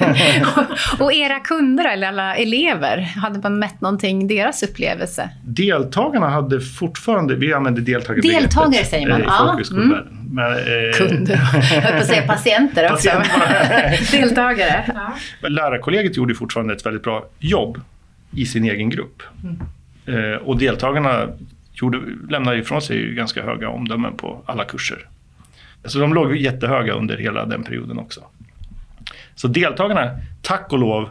och 0.98 1.12
era 1.12 1.40
kunder, 1.40 1.88
eller 1.88 2.08
alla 2.08 2.36
elever, 2.36 2.98
hade 2.98 3.38
man 3.38 3.58
mätt 3.58 3.80
någonting, 3.80 4.28
deras 4.28 4.62
upplevelse? 4.62 5.30
Deltagarna 5.44 6.28
hade 6.28 6.60
fortfarande, 6.60 7.34
vi 7.34 7.52
använde 7.52 7.80
deltagarbegreppet. 7.80 8.40
Deltagare 8.40 8.84
säger 8.84 9.08
man, 9.08 9.20
eh, 9.20 9.26
ja. 9.28 9.60
Mm. 9.70 9.98
Men, 10.30 10.52
eh, 10.52 10.96
Kunder, 10.98 11.40
jag 11.74 11.82
höll 11.82 11.92
på 11.92 11.98
att 11.98 12.06
säga 12.06 12.26
patienter 12.26 12.92
också. 12.92 13.10
Deltagare. 14.16 14.84
Ja. 15.40 15.48
Lärarkollegiet 15.48 16.16
gjorde 16.16 16.34
fortfarande 16.34 16.74
ett 16.74 16.86
väldigt 16.86 17.02
bra 17.02 17.26
jobb 17.38 17.80
i 18.30 18.46
sin 18.46 18.64
egen 18.64 18.90
grupp. 18.90 19.22
Mm. 19.44 20.32
Eh, 20.32 20.36
och 20.36 20.58
deltagarna 20.58 21.28
gjorde, 21.80 22.00
lämnade 22.28 22.58
ifrån 22.58 22.82
sig 22.82 23.14
ganska 23.14 23.42
höga 23.42 23.68
omdömen 23.68 24.16
på 24.16 24.42
alla 24.46 24.64
kurser. 24.64 25.06
Så 25.84 25.98
de 25.98 26.14
låg 26.14 26.36
jättehöga 26.36 26.92
under 26.92 27.16
hela 27.16 27.46
den 27.46 27.64
perioden 27.64 27.98
också. 27.98 28.20
Så 29.34 29.48
deltagarna, 29.48 30.10
tack 30.42 30.72
och 30.72 30.78
lov, 30.78 31.08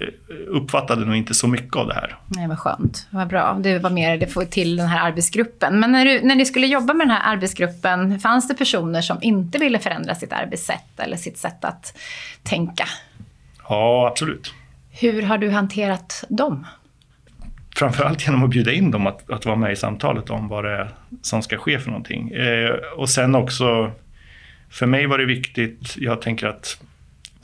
eh, 0.00 0.06
uppfattade 0.48 1.04
nog 1.04 1.16
inte 1.16 1.34
så 1.34 1.48
mycket 1.48 1.76
av 1.76 1.86
det 1.86 1.94
här. 1.94 2.16
Nej, 2.26 2.48
vad 2.48 2.58
skönt. 2.58 3.06
Vad 3.10 3.28
bra. 3.28 3.58
Det 3.60 3.78
var 3.78 3.90
mer 3.90 4.18
det 4.18 4.26
får 4.26 4.44
till 4.44 4.76
den 4.76 4.86
här 4.86 5.08
arbetsgruppen. 5.08 5.80
Men 5.80 5.92
när, 5.92 6.04
du, 6.04 6.20
när 6.20 6.34
ni 6.34 6.46
skulle 6.46 6.66
jobba 6.66 6.94
med 6.94 7.06
den 7.06 7.16
här 7.16 7.32
arbetsgruppen, 7.32 8.20
fanns 8.20 8.48
det 8.48 8.54
personer 8.54 9.00
som 9.00 9.18
inte 9.22 9.58
ville 9.58 9.78
förändra 9.78 10.14
sitt 10.14 10.32
arbetssätt 10.32 11.00
eller 11.00 11.16
sitt 11.16 11.38
sätt 11.38 11.64
att 11.64 11.98
tänka? 12.42 12.84
Ja, 13.68 14.08
absolut. 14.12 14.54
Hur 14.90 15.22
har 15.22 15.38
du 15.38 15.50
hanterat 15.50 16.24
dem? 16.28 16.66
Framförallt 17.74 18.26
genom 18.26 18.44
att 18.44 18.50
bjuda 18.50 18.72
in 18.72 18.90
dem 18.90 19.06
att, 19.06 19.30
att 19.30 19.46
vara 19.46 19.56
med 19.56 19.72
i 19.72 19.76
samtalet 19.76 20.30
om 20.30 20.48
vad 20.48 20.64
det 20.64 20.70
är 20.70 20.88
som 21.22 21.42
ska 21.42 21.56
ske 21.56 21.78
för 21.78 21.90
någonting. 21.90 22.30
Eh, 22.30 22.70
och 22.70 23.08
sen 23.08 23.34
också, 23.34 23.92
för 24.70 24.86
mig 24.86 25.06
var 25.06 25.18
det 25.18 25.24
viktigt, 25.24 25.96
jag 25.98 26.22
tänker 26.22 26.46
att 26.46 26.82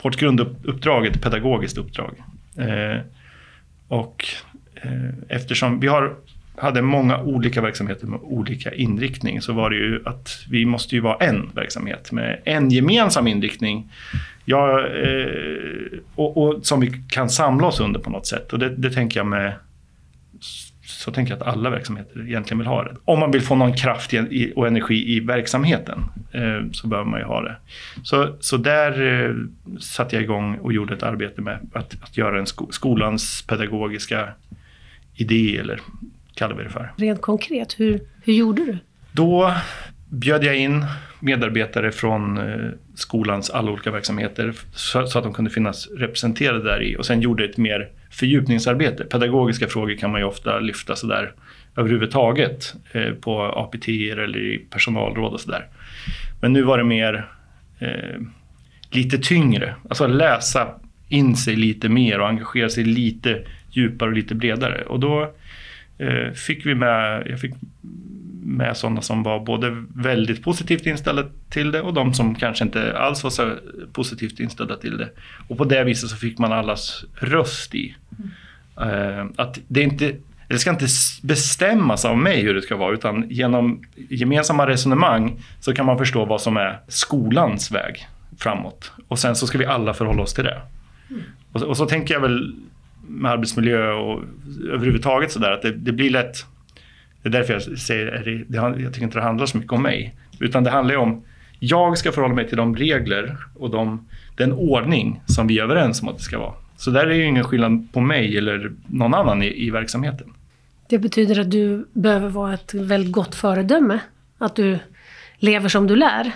vårt 0.03 0.17
grunduppdrag 0.17 1.07
är 1.07 1.11
ett 1.11 1.23
pedagogiskt 1.23 1.79
uppdrag. 1.79 2.15
Eh, 2.57 3.01
och 3.89 4.25
eh, 4.75 5.15
eftersom 5.29 5.81
vi 5.81 5.87
har, 5.87 6.15
hade 6.57 6.83
många 6.83 7.21
olika 7.21 7.61
verksamheter 7.61 8.07
med 8.07 8.21
olika 8.23 8.75
inriktning 8.75 9.43
så 9.43 9.53
var 9.53 9.71
det 9.71 9.77
ju 9.77 10.03
att 10.05 10.45
vi 10.51 10.67
måste 10.67 10.95
ju 10.95 11.01
vara 11.01 11.17
en 11.17 11.51
verksamhet 11.55 12.13
med 12.13 12.41
en 12.45 12.71
gemensam 12.71 13.27
inriktning. 13.27 13.93
Ja, 14.45 14.87
eh, 14.87 15.99
och, 16.15 16.37
och, 16.37 16.67
som 16.67 16.81
vi 16.81 17.03
kan 17.09 17.31
samla 17.31 17.67
oss 17.67 17.81
under 17.81 18.01
på 18.01 18.11
något 18.11 18.27
sätt. 18.27 18.53
Och 18.53 18.59
det, 18.59 18.69
det 18.77 18.91
tänker 18.91 19.21
jag 19.21 19.27
med 19.27 19.53
så 20.83 21.13
tänker 21.13 21.33
jag 21.33 21.43
att 21.43 21.49
alla 21.49 21.71
verksamheter 21.71 22.29
egentligen 22.29 22.59
vill 22.59 22.67
ha 22.67 22.85
det. 22.85 22.97
Om 23.05 23.21
man 23.21 23.31
vill 23.31 23.43
få 23.43 23.55
någon 23.55 23.73
kraft 23.73 24.13
och 24.55 24.67
energi 24.67 25.17
i 25.17 25.21
verksamheten 25.21 26.05
eh, 26.33 26.71
så 26.73 26.87
behöver 26.87 27.11
man 27.11 27.21
ju 27.21 27.27
ha 27.27 27.41
det. 27.43 27.57
Så, 28.03 28.37
så 28.41 28.57
där 28.57 29.03
eh, 29.03 29.35
satte 29.81 30.17
jag 30.17 30.23
igång 30.23 30.55
och 30.55 30.73
gjorde 30.73 30.95
ett 30.95 31.03
arbete 31.03 31.43
med 31.43 31.59
att, 31.73 31.97
att 32.03 32.17
göra 32.17 32.39
en 32.39 32.47
sko 32.47 32.69
skolans 32.71 33.43
pedagogiska 33.43 34.29
idé 35.15 35.57
eller 35.57 35.81
kallar 36.35 36.57
vi 36.57 36.63
det 36.63 36.71
för. 36.71 36.93
Rent 36.97 37.21
konkret, 37.21 37.81
hur, 37.81 38.01
hur 38.23 38.33
gjorde 38.33 38.65
du? 38.65 38.79
Då 39.13 39.55
bjöd 40.09 40.45
jag 40.45 40.57
in 40.57 40.85
medarbetare 41.21 41.93
från 41.93 42.39
eh, 42.39 42.71
skolans 42.95 43.51
alla 43.51 43.71
olika 43.71 43.91
verksamheter 43.91 44.55
så, 44.73 44.99
att 44.99 45.13
de 45.13 45.33
kunde 45.33 45.51
finnas 45.51 45.89
representerade 45.97 46.63
där 46.63 46.83
i 46.83 46.97
och 46.97 47.07
sen 47.07 47.21
gjorde 47.21 47.45
ett 47.45 47.57
mer 47.57 47.91
fördjupningsarbete. 48.11 49.05
Pedagogiska 49.05 49.67
frågor 49.67 49.95
kan 49.95 50.11
man 50.11 50.21
ju 50.21 50.27
ofta 50.27 50.59
lyfta 50.59 50.97
sådär 50.97 51.33
överhuvudtaget 51.77 52.75
eh, 52.93 53.13
på 53.13 53.43
APT 53.43 53.89
eller 53.89 54.39
i 54.39 54.59
personalråd 54.71 55.33
och 55.33 55.41
sådär. 55.41 55.67
Men 56.41 56.53
nu 56.53 56.63
var 56.63 56.79
det 56.79 56.85
mer 56.85 57.29
eh, 57.79 58.21
lite 58.91 59.19
tyngre, 59.19 59.75
alltså 59.89 60.07
läsa 60.07 60.69
in 61.09 61.37
sig 61.37 61.57
lite 61.57 61.89
mer 61.89 62.21
och 62.21 62.29
engagera 62.29 62.69
sig 62.69 62.85
lite 62.85 63.43
djupare 63.71 64.11
och 64.11 64.17
lite 64.17 64.35
bredare. 64.35 64.83
Och 64.83 65.01
då 65.01 65.35
eh, 65.99 66.33
fick 66.33 66.67
vi 66.67 66.75
med, 66.75 67.27
jag 67.27 67.41
fick 67.41 67.55
med 68.51 68.77
sådana 68.77 69.03
som 69.03 69.23
var 69.23 69.41
både 69.41 69.85
väldigt 69.95 70.43
positivt 70.43 70.87
inställda 70.87 71.25
till 71.49 71.73
det 71.73 71.81
och 71.81 71.95
de 71.95 72.15
som 72.15 72.35
kanske 72.35 72.65
inte 72.65 72.99
alls 72.99 73.25
var 73.25 73.31
så 73.31 73.55
positivt 73.93 74.41
inställda 74.41 74.77
till 74.77 74.99
det. 74.99 75.09
Och 75.49 75.59
på 75.59 75.65
det 75.65 75.85
viset 75.85 76.11
så 76.11 76.17
fick 76.17 76.39
man 76.39 76.53
allas 76.53 77.05
röst 77.15 77.75
i. 77.75 77.95
Mm. 78.81 79.33
Att 79.37 79.59
det 79.69 79.83
inte 79.83 80.15
det 80.49 80.59
ska 80.59 80.71
inte 80.71 80.87
bestämmas 81.23 82.05
av 82.05 82.19
mig 82.19 82.43
hur 82.43 82.55
det 82.55 82.63
ska 82.63 82.77
vara 82.77 82.95
utan 82.95 83.31
genom 83.31 83.83
gemensamma 84.09 84.67
resonemang 84.67 85.43
så 85.61 85.75
kan 85.75 85.87
man 85.87 85.99
förstå 85.99 86.25
vad 86.25 86.41
som 86.41 86.57
är 86.57 86.81
skolans 86.89 87.71
väg 87.71 88.09
framåt. 88.39 88.93
Och 89.09 89.19
sen 89.19 89.37
så 89.37 89.47
ska 89.47 89.59
vi 89.59 89.67
alla 89.67 89.95
förhålla 89.95 90.23
oss 90.23 90.35
till 90.35 90.45
det. 90.45 90.63
Mm. 91.11 91.23
Och, 91.53 91.63
och, 91.63 91.77
så 91.77 91.87
tänker 91.87 92.15
jag 92.15 92.21
väl 92.21 92.55
med 93.09 93.33
arbetsmiljö 93.33 93.93
och 93.93 94.23
överhuvudtaget 94.73 95.33
sådär 95.33 95.53
att 95.53 95.63
det, 95.63 95.73
det 95.73 95.93
blir 95.93 96.11
lätt 96.11 96.47
det 97.23 97.29
är 97.29 97.33
därför 97.33 97.53
jag 97.53 97.79
säger 97.79 98.07
att 98.57 98.81
jag 98.81 98.93
tycker 98.93 99.05
inte 99.05 99.19
det 99.19 99.25
handlar 99.25 99.47
så 99.47 99.59
mycket 99.59 99.73
om 99.73 99.83
mig. 99.83 100.15
Utan 100.39 100.65
det 100.65 100.71
handlar 100.71 100.95
ju 100.95 101.01
om, 101.01 101.23
jag 101.59 101.99
ska 101.99 102.13
förhålla 102.13 102.35
mig 102.35 102.49
till 102.49 102.57
de 102.57 102.77
regler 102.77 103.37
och 103.55 103.71
de, 103.71 104.09
den 104.37 104.53
ordning 104.53 105.21
som 105.27 105.47
vi 105.47 105.59
är 105.59 105.63
överens 105.63 106.03
om 106.03 106.09
att 106.09 106.17
det 106.17 106.23
ska 106.23 106.39
vara. 106.39 106.55
Så 106.77 106.91
där 106.91 107.07
är 107.07 107.15
ju 107.15 107.25
ingen 107.25 107.45
skillnad 107.45 107.89
på 107.93 108.01
mig 108.01 108.39
eller 108.39 108.73
någon 108.87 109.15
annan 109.15 109.43
i, 109.43 109.67
i 109.67 109.71
verksamheten. 109.71 110.33
Det 110.89 110.99
betyder 110.99 111.41
att 111.41 111.51
du 111.51 111.87
behöver 111.93 112.29
vara 112.29 112.55
ett 112.55 112.75
väldigt 112.75 113.13
gott 113.13 113.35
föredöme? 113.35 113.99
Att 114.39 114.57
du 114.57 114.79
lever 115.39 115.69
som 115.69 115.87
du 115.87 115.97
lär? 115.97 116.33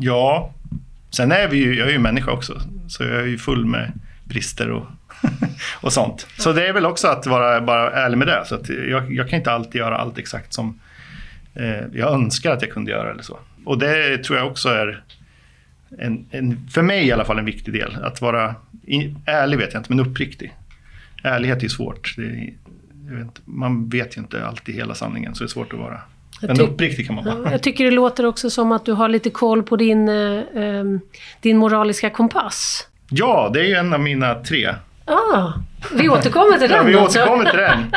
Ja, 0.00 0.54
sen 1.10 1.32
är 1.32 1.48
vi 1.48 1.56
ju, 1.56 1.74
jag 1.74 1.88
är 1.88 1.92
ju 1.92 1.98
människa 1.98 2.32
också, 2.32 2.60
så 2.88 3.02
jag 3.02 3.20
är 3.20 3.26
ju 3.26 3.38
full 3.38 3.66
med 3.66 3.92
brister 4.24 4.70
och 4.70 4.86
och 5.80 5.92
sånt. 5.92 6.26
Så 6.38 6.52
det 6.52 6.68
är 6.68 6.72
väl 6.72 6.86
också 6.86 7.08
att 7.08 7.26
vara 7.26 7.60
bara 7.60 7.92
ärlig 7.92 8.18
med 8.18 8.28
det. 8.28 8.44
Så 8.46 8.54
att 8.54 8.68
jag, 8.68 9.12
jag 9.12 9.28
kan 9.28 9.38
inte 9.38 9.52
alltid 9.52 9.78
göra 9.78 9.96
allt 9.96 10.18
exakt 10.18 10.52
som 10.52 10.80
eh, 11.54 11.84
jag 11.92 12.12
önskar 12.12 12.52
att 12.52 12.62
jag 12.62 12.70
kunde 12.70 12.90
göra 12.90 13.10
eller 13.10 13.22
så. 13.22 13.38
Och 13.64 13.78
det 13.78 14.24
tror 14.24 14.38
jag 14.38 14.46
också 14.46 14.68
är, 14.68 15.02
en, 15.98 16.26
en, 16.30 16.68
för 16.70 16.82
mig 16.82 17.06
i 17.06 17.12
alla 17.12 17.24
fall, 17.24 17.38
en 17.38 17.44
viktig 17.44 17.74
del. 17.74 17.96
Att 18.02 18.20
vara 18.20 18.54
in, 18.86 19.18
ärlig 19.26 19.58
vet 19.58 19.72
jag 19.72 19.80
inte, 19.80 19.94
men 19.94 20.06
uppriktig. 20.06 20.54
Ärlighet 21.22 21.62
är 21.62 21.68
svårt. 21.68 22.14
Det, 22.16 22.54
vet, 23.14 23.40
man 23.44 23.88
vet 23.88 24.16
ju 24.16 24.20
inte 24.20 24.46
alltid 24.46 24.74
hela 24.74 24.94
sanningen, 24.94 25.34
så 25.34 25.44
det 25.44 25.46
är 25.46 25.48
svårt 25.48 25.72
att 25.72 25.78
vara. 25.78 26.00
Men 26.42 26.60
uppriktig 26.60 27.06
kan 27.06 27.14
man 27.14 27.24
vara. 27.24 27.52
Jag 27.52 27.62
tycker 27.62 27.84
det 27.84 27.90
låter 27.90 28.26
också 28.26 28.50
som 28.50 28.72
att 28.72 28.84
du 28.84 28.92
har 28.92 29.08
lite 29.08 29.30
koll 29.30 29.62
på 29.62 29.76
din, 29.76 30.08
eh, 30.08 30.38
eh 30.38 30.84
din 31.40 31.56
moraliska 31.56 32.10
kompass. 32.10 32.88
Ja, 33.10 33.50
det 33.54 33.60
är 33.60 33.64
ju 33.64 33.74
en 33.74 33.92
av 33.92 34.00
mina 34.00 34.34
tre 34.34 34.74
Ah, 35.10 35.52
vi 35.92 36.08
återkommer 36.08 36.58
till 36.58 36.68
den. 36.68 36.78
ja, 36.78 36.82
vi 36.82 36.96
återkommer 36.96 37.44
till 37.44 37.58
den. 37.58 37.92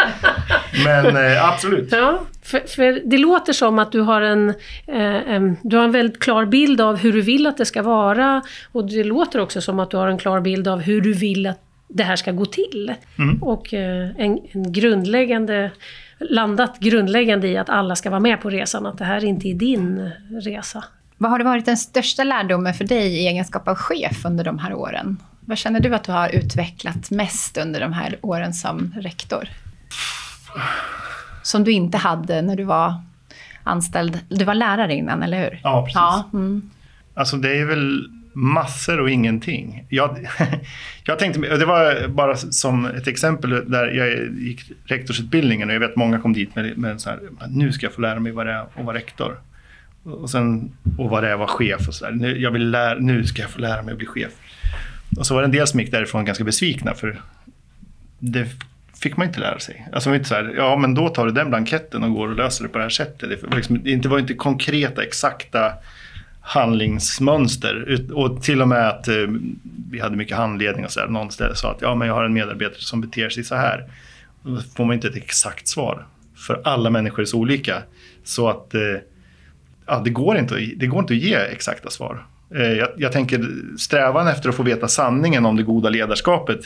Men 0.86 1.18
eh, 1.18 1.50
absolut. 1.50 1.92
Ja, 1.92 2.22
för, 2.44 2.60
för, 2.60 3.02
det 3.06 3.18
låter 3.18 3.54
som 3.54 3.80
att 3.80 3.92
du 3.92 4.02
har 4.02 4.22
en, 4.22 4.50
eh, 4.88 5.54
du 5.62 5.78
har 5.78 5.84
en 5.84 5.92
väldigt 5.92 6.20
klar 6.20 6.46
bild 6.46 6.82
av 6.82 6.98
hur 6.98 7.14
du 7.14 7.22
vill 7.22 7.48
att 7.48 7.58
det 7.58 7.66
ska 7.66 7.82
vara. 7.82 8.42
Och 8.72 8.90
det 8.90 9.04
låter 9.04 9.40
också 9.40 9.62
som 9.62 9.80
att 9.80 9.92
du 9.92 9.98
har 9.98 10.08
en 10.08 10.18
klar 10.18 10.40
bild 10.40 10.68
av 10.68 10.82
hur 10.82 11.02
du 11.02 11.14
vill 11.14 11.48
att 11.48 11.60
det 11.88 12.04
här 12.04 12.16
ska 12.16 12.32
gå 12.32 12.46
till. 12.46 12.94
Mm. 13.18 13.44
Och 13.44 13.74
eh, 13.74 14.10
en, 14.18 14.40
en 14.52 14.72
grundläggande 14.72 15.72
landat 16.20 16.80
grundläggande 16.80 17.48
i 17.48 17.58
att 17.58 17.70
alla 17.70 17.96
ska 17.96 18.10
vara 18.10 18.20
med 18.20 18.42
på 18.42 18.50
resan, 18.50 18.86
att 18.86 18.98
det 18.98 19.06
här 19.06 19.24
inte 19.24 19.48
är 19.48 19.54
din 19.54 20.12
resa. 20.42 20.84
Vad 21.18 21.32
har 21.32 21.38
det 21.38 21.44
varit 21.44 21.66
den 21.66 21.78
största 21.78 22.24
lärdomen 22.24 22.74
för 22.74 22.86
dig 22.86 23.08
i 23.08 23.28
egenskap 23.28 23.68
av 23.68 23.76
chef 23.76 24.26
under 24.26 24.44
de 24.44 24.60
här 24.60 24.74
åren? 24.74 25.18
Vad 25.46 25.58
känner 25.58 25.80
du 25.80 25.96
att 25.96 26.04
du 26.04 26.12
har 26.12 26.30
utvecklat 26.30 27.12
mest 27.12 27.58
under 27.58 27.80
de 27.80 27.94
här 27.94 28.18
åren 28.22 28.54
som 28.54 28.94
rektor? 28.98 29.48
Som 31.44 31.64
du 31.64 31.72
inte 31.72 31.98
hade 31.98 32.42
när 32.42 32.56
du 32.56 32.64
var 32.64 32.94
anställd. 33.64 34.20
Du 34.30 34.46
var 34.46 34.54
lärare 34.54 34.94
innan, 34.94 35.24
eller 35.24 35.44
hur? 35.44 35.60
Ja, 35.64 35.82
precis. 35.82 35.96
Ja, 35.96 36.30
mm. 36.34 36.70
Alltså 37.14 37.38
det 37.38 37.60
är 37.60 37.66
väl 37.66 38.10
massor 38.34 39.00
och 39.00 39.10
ingenting. 39.10 39.86
Jag, 39.90 40.28
jag 41.04 41.20
tänkte, 41.20 41.58
det 41.58 41.66
var 41.66 42.08
bara 42.08 42.36
som 42.38 42.86
ett 42.86 43.08
exempel 43.08 43.72
där 43.72 43.88
jag 43.88 44.38
gick 44.38 44.72
rektorsutbildningen 44.86 45.70
och 45.70 45.76
jag 45.76 45.80
vet 45.80 45.96
många 45.96 46.20
kom 46.20 46.34
dit 46.34 46.56
med, 46.56 46.78
med 46.78 47.02
så 47.02 47.10
här, 47.10 47.20
nu 47.50 47.72
ska 47.72 47.86
jag 47.86 47.94
få 47.94 48.02
lära 48.02 48.20
mig 48.20 48.32
vad 48.32 48.46
det 48.46 48.52
är 48.52 48.60
att 48.60 48.86
vara 48.86 48.96
rektor. 48.96 49.40
Och, 50.04 50.30
sen, 50.30 50.72
och 50.98 51.10
vad 51.10 51.24
det 51.24 51.30
är 51.30 51.34
att 51.34 51.40
vara 51.40 51.48
chef 51.48 51.88
och 51.88 51.94
så 51.94 52.10
där. 52.10 52.36
Jag 52.36 52.52
vill 52.52 52.72
lära, 52.72 53.00
nu 53.00 53.26
ska 53.26 53.42
jag 53.42 53.52
få 53.52 53.60
lära 53.60 53.82
mig 53.82 53.92
att 53.92 53.98
bli 53.98 54.08
chef. 54.08 54.32
Och 55.18 55.28
så 55.28 55.34
var 55.34 55.42
det 55.42 55.46
en 55.46 55.52
del 55.52 55.68
som 55.68 55.80
gick 55.80 55.92
därifrån 55.92 56.26
ganska 56.26 56.44
besvikna 56.44 56.94
för 56.94 57.22
det 58.20 58.48
fick 59.02 59.18
man 59.18 59.28
inte 59.28 59.40
lära 59.40 59.60
sig. 59.60 59.88
Alltså 59.94 60.10
var 60.10 60.16
inte 60.16 60.30
så 60.30 60.36
här, 60.36 60.54
ja 60.58 60.78
men 60.78 60.94
då 60.94 61.10
tar 61.10 61.26
du 61.26 61.32
den 61.32 61.50
blanketten 61.50 62.04
och 62.04 62.14
går 62.14 62.28
och 62.28 62.36
löser 62.36 62.64
det 62.64 62.70
på 62.70 62.78
det 62.78 62.84
här 62.84 62.90
sättet. 62.90 63.30
Det 63.30 63.48
var, 63.48 63.56
liksom, 63.56 63.84
det 63.84 64.06
var 64.06 64.20
inte 64.20 64.34
konkreta, 64.34 65.04
exakta 65.04 65.74
handlingsmönster. 66.42 68.02
Och 68.14 68.44
till 68.44 68.62
och 68.62 68.68
med 68.68 68.90
att 68.90 69.08
eh, 69.08 69.16
vi 69.92 70.00
hade 70.00 70.16
mycket 70.16 70.38
handledning 70.38 70.86
och 70.86 70.92
så 70.92 71.00
där. 71.00 71.08
Någon 71.08 71.32
ställe 71.32 71.56
sa 71.56 71.72
att 71.72 71.82
ja, 71.82 71.96
men 71.96 72.08
jag 72.08 72.16
har 72.16 72.24
en 72.24 72.34
medarbetare 72.34 72.82
som 72.82 73.02
beter 73.02 73.30
sig 73.30 73.44
så 73.44 73.56
här. 73.56 73.88
Då 74.44 74.62
får 74.76 74.86
man 74.86 74.94
inte 74.94 75.08
ett 75.08 75.16
exakt 75.16 75.68
svar. 75.68 76.06
För 76.36 76.62
alla 76.64 76.90
människor 76.90 77.22
är 77.22 77.26
så 77.26 77.38
olika. 77.38 77.84
Så 78.24 78.50
att 78.50 78.74
eh, 78.74 78.82
ja, 79.86 80.02
det, 80.06 80.10
går 80.10 80.38
inte, 80.38 80.56
det 80.56 80.88
går 80.88 81.00
inte 81.00 81.14
att 81.14 81.20
ge 81.20 81.36
exakta 81.36 81.90
svar. 81.90 82.26
Eh, 82.56 82.72
jag, 82.72 82.90
jag, 82.98 83.12
tänker 83.12 83.46
strävan 83.78 84.28
efter 84.28 84.50
att 84.50 84.56
få 84.56 84.64
veta 84.64 84.88
sanningen 84.88 85.46
om 85.46 85.56
det 85.56 85.64
goda 85.64 85.90
ledarskapet 85.90 86.60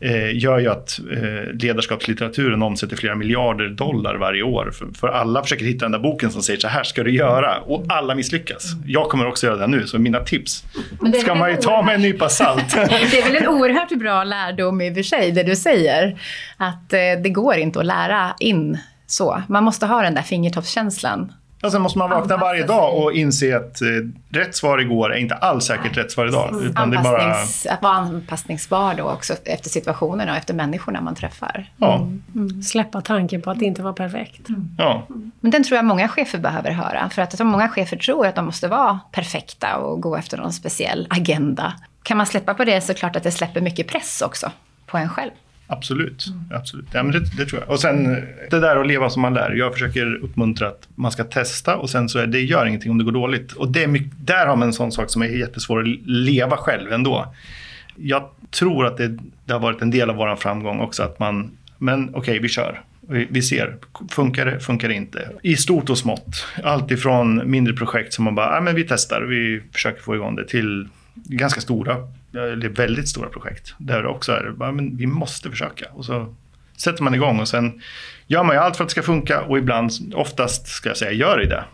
eh, 0.00 0.36
gör 0.36 0.58
ju 0.58 0.68
att 0.68 1.00
eh, 1.10 1.54
ledarskapslitteraturen 1.54 2.62
omsätter 2.62 2.96
flera 2.96 3.14
miljarder 3.14 3.68
dollar 3.68 4.14
varje 4.14 4.42
år. 4.42 4.70
För, 4.74 4.86
för, 5.00 5.08
alla 5.08 5.42
försöker 5.42 5.64
hitta 5.64 5.84
den 5.84 5.92
där 5.92 5.98
boken 5.98 6.30
som 6.30 6.42
säger 6.42 6.60
så 6.60 6.68
här 6.68 6.82
ska 6.82 7.02
du 7.02 7.10
göra 7.14 7.60
och 7.60 7.84
alla 7.88 8.14
misslyckas. 8.14 8.64
Jag 8.86 9.08
kommer 9.08 9.26
också 9.26 9.46
göra 9.46 9.56
det 9.56 9.66
nu, 9.66 9.86
så 9.86 9.98
mina 9.98 10.20
tips 10.20 10.64
ska 11.22 11.34
man 11.34 11.50
ju 11.50 11.56
ta 11.56 11.82
med 11.82 11.94
en 11.94 12.02
nypa 12.02 12.28
salt. 12.28 12.74
det 12.88 13.18
är 13.18 13.24
väl 13.24 13.36
en 13.36 13.48
oerhört 13.48 13.98
bra 13.98 14.24
lärdom 14.24 14.80
i 14.80 14.90
och 14.90 14.94
för 14.94 15.02
sig, 15.02 15.32
det 15.32 15.42
du 15.42 15.56
säger. 15.56 16.20
Att 16.56 16.92
eh, 16.92 16.98
det 17.22 17.30
går 17.30 17.54
inte 17.54 17.78
att 17.78 17.86
lära 17.86 18.34
in 18.40 18.78
så. 19.06 19.42
Man 19.48 19.64
måste 19.64 19.86
ha 19.86 20.02
den 20.02 20.14
där 20.14 20.22
fingertoppskänslan 20.22 21.32
och 21.62 21.72
sen 21.72 21.82
måste 21.82 21.98
man 21.98 22.10
vakna 22.10 22.36
varje 22.36 22.66
dag 22.66 22.96
och 22.96 23.12
inse 23.12 23.56
att 23.56 23.82
eh, 23.82 23.88
rätt 24.30 24.56
svar 24.56 24.78
igår 24.78 25.12
är 25.14 25.18
inte 25.18 25.34
alls 25.34 25.64
säkert 25.64 25.96
rätt 25.96 26.12
svar 26.12 26.26
idag. 26.26 26.62
Utan 26.62 26.90
det 26.90 26.96
är 26.96 27.02
bara... 27.02 27.32
Att 27.70 27.82
vara 27.82 27.94
anpassningsbar 27.94 28.94
då 28.94 29.04
också 29.10 29.34
efter 29.44 29.70
situationerna 29.70 30.32
och 30.32 30.38
efter 30.38 30.54
människorna 30.54 31.00
man 31.00 31.14
träffar. 31.14 31.72
Ja. 31.76 31.96
Mm. 31.96 32.22
Mm. 32.34 32.62
Släppa 32.62 33.00
tanken 33.00 33.42
på 33.42 33.50
att 33.50 33.58
det 33.58 33.64
inte 33.64 33.82
var 33.82 33.92
perfekt. 33.92 34.48
Mm. 34.48 34.68
Ja. 34.78 35.06
Men 35.40 35.50
den 35.50 35.64
tror 35.64 35.76
jag 35.76 35.84
många 35.84 36.08
chefer 36.08 36.38
behöver 36.38 36.70
höra. 36.70 37.10
För 37.10 37.22
att 37.22 37.40
många 37.40 37.68
chefer 37.68 37.96
tror 37.96 38.26
att 38.26 38.34
de 38.34 38.44
måste 38.44 38.68
vara 38.68 39.00
perfekta 39.12 39.76
och 39.76 40.00
gå 40.00 40.16
efter 40.16 40.36
någon 40.36 40.52
speciell 40.52 41.06
agenda. 41.10 41.72
Kan 42.02 42.16
man 42.16 42.26
släppa 42.26 42.54
på 42.54 42.64
det 42.64 42.80
så 42.80 42.94
klart 42.94 43.16
att 43.16 43.22
det 43.22 43.30
släpper 43.30 43.60
mycket 43.60 43.88
press 43.88 44.22
också 44.22 44.50
på 44.86 44.98
en 44.98 45.08
själv. 45.08 45.30
Absolut. 45.70 46.26
Mm. 46.26 46.44
Absolut. 46.50 46.86
Ja, 46.92 47.02
men 47.02 47.12
det, 47.12 47.36
det, 47.36 47.46
tror 47.46 47.60
jag. 47.60 47.70
Och 47.70 47.80
sen 47.80 48.04
det 48.50 48.60
där 48.60 48.76
att 48.76 48.86
leva 48.86 49.10
som 49.10 49.22
man 49.22 49.34
lär. 49.34 49.50
Jag 49.50 49.72
försöker 49.72 50.14
uppmuntra 50.14 50.68
att 50.68 50.88
man 50.94 51.12
ska 51.12 51.24
testa 51.24 51.76
och 51.76 51.90
sen 51.90 52.08
så 52.08 52.18
är 52.18 52.26
det 52.26 52.40
gör 52.40 52.66
ingenting 52.66 52.90
om 52.90 52.98
det 52.98 53.04
går 53.04 53.12
dåligt. 53.12 53.52
Och 53.52 53.72
det 53.72 53.82
är 53.82 53.86
mycket, 53.86 54.12
där 54.20 54.46
har 54.46 54.56
man 54.56 54.68
en 54.68 54.72
sån 54.72 54.92
sak 54.92 55.10
som 55.10 55.22
är 55.22 55.26
jättesvår 55.26 55.80
att 55.80 55.86
leva 56.06 56.56
själv 56.56 56.92
ändå. 56.92 57.34
Jag 57.96 58.30
tror 58.50 58.86
att 58.86 58.96
det, 58.96 59.18
det 59.44 59.52
har 59.52 59.60
varit 59.60 59.82
en 59.82 59.90
del 59.90 60.10
av 60.10 60.16
vår 60.16 60.36
framgång 60.36 60.80
också 60.80 61.02
att 61.02 61.18
man, 61.18 61.50
men 61.78 62.08
okej, 62.08 62.18
okay, 62.18 62.38
vi 62.38 62.48
kör. 62.48 62.82
Vi 63.30 63.42
ser, 63.42 63.76
funkar 64.10 64.46
det, 64.46 64.60
funkar 64.60 64.88
det 64.88 64.94
inte? 64.94 65.30
I 65.42 65.56
stort 65.56 65.90
och 65.90 65.98
smått. 65.98 66.46
Allt 66.64 66.90
ifrån 66.90 67.50
mindre 67.50 67.74
projekt 67.74 68.12
som 68.12 68.24
man 68.24 68.34
bara, 68.34 68.54
ja 68.54 68.60
men 68.60 68.74
vi 68.74 68.84
testar, 68.84 69.22
vi 69.22 69.62
försöker 69.72 70.02
få 70.02 70.14
igång 70.14 70.36
det, 70.36 70.44
till 70.44 70.88
ganska 71.14 71.60
stora 71.60 71.96
det 72.30 72.40
är 72.40 72.68
väldigt 72.68 73.08
stora 73.08 73.28
projekt. 73.28 73.74
Där 73.78 74.02
det 74.02 74.08
också 74.08 74.32
är, 74.32 74.72
men 74.72 74.96
vi 74.96 75.06
måste 75.06 75.50
försöka. 75.50 75.86
Och 75.92 76.04
så 76.04 76.34
sätter 76.76 77.02
man 77.02 77.14
igång 77.14 77.40
och 77.40 77.48
sen 77.48 77.82
gör 78.26 78.44
man 78.44 78.56
ju 78.56 78.60
allt 78.60 78.76
för 78.76 78.84
att 78.84 78.88
det 78.88 78.92
ska 78.92 79.02
funka 79.02 79.42
och 79.42 79.58
ibland, 79.58 79.92
oftast 80.14 80.66
ska 80.66 80.88
jag 80.88 80.96
säga, 80.96 81.12
gör 81.12 81.38
det 81.38 81.46
det. 81.46 81.64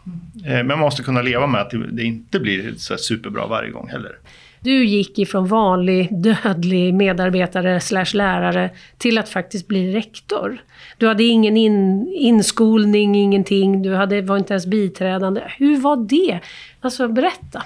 Eh, 0.50 0.56
men 0.56 0.66
man 0.66 0.78
måste 0.78 1.02
kunna 1.02 1.22
leva 1.22 1.46
med 1.46 1.60
att 1.60 1.72
det 1.90 2.02
inte 2.02 2.40
blir 2.40 2.74
så 2.76 2.96
superbra 2.96 3.46
varje 3.46 3.70
gång 3.70 3.88
heller. 3.88 4.12
Du 4.60 4.84
gick 4.84 5.18
ifrån 5.18 5.46
vanlig 5.46 6.08
dödlig 6.10 6.94
medarbetare 6.94 7.80
slash 7.80 8.14
lärare 8.14 8.70
till 8.98 9.18
att 9.18 9.28
faktiskt 9.28 9.68
bli 9.68 9.92
rektor. 9.92 10.58
Du 10.98 11.08
hade 11.08 11.24
ingen 11.24 11.56
in, 11.56 12.08
inskolning, 12.14 13.14
ingenting, 13.14 13.82
du 13.82 13.94
hade, 13.94 14.22
var 14.22 14.36
inte 14.36 14.52
ens 14.52 14.66
biträdande. 14.66 15.42
Hur 15.58 15.80
var 15.80 15.96
det? 15.96 16.40
Alltså 16.80 17.08
berätta. 17.08 17.62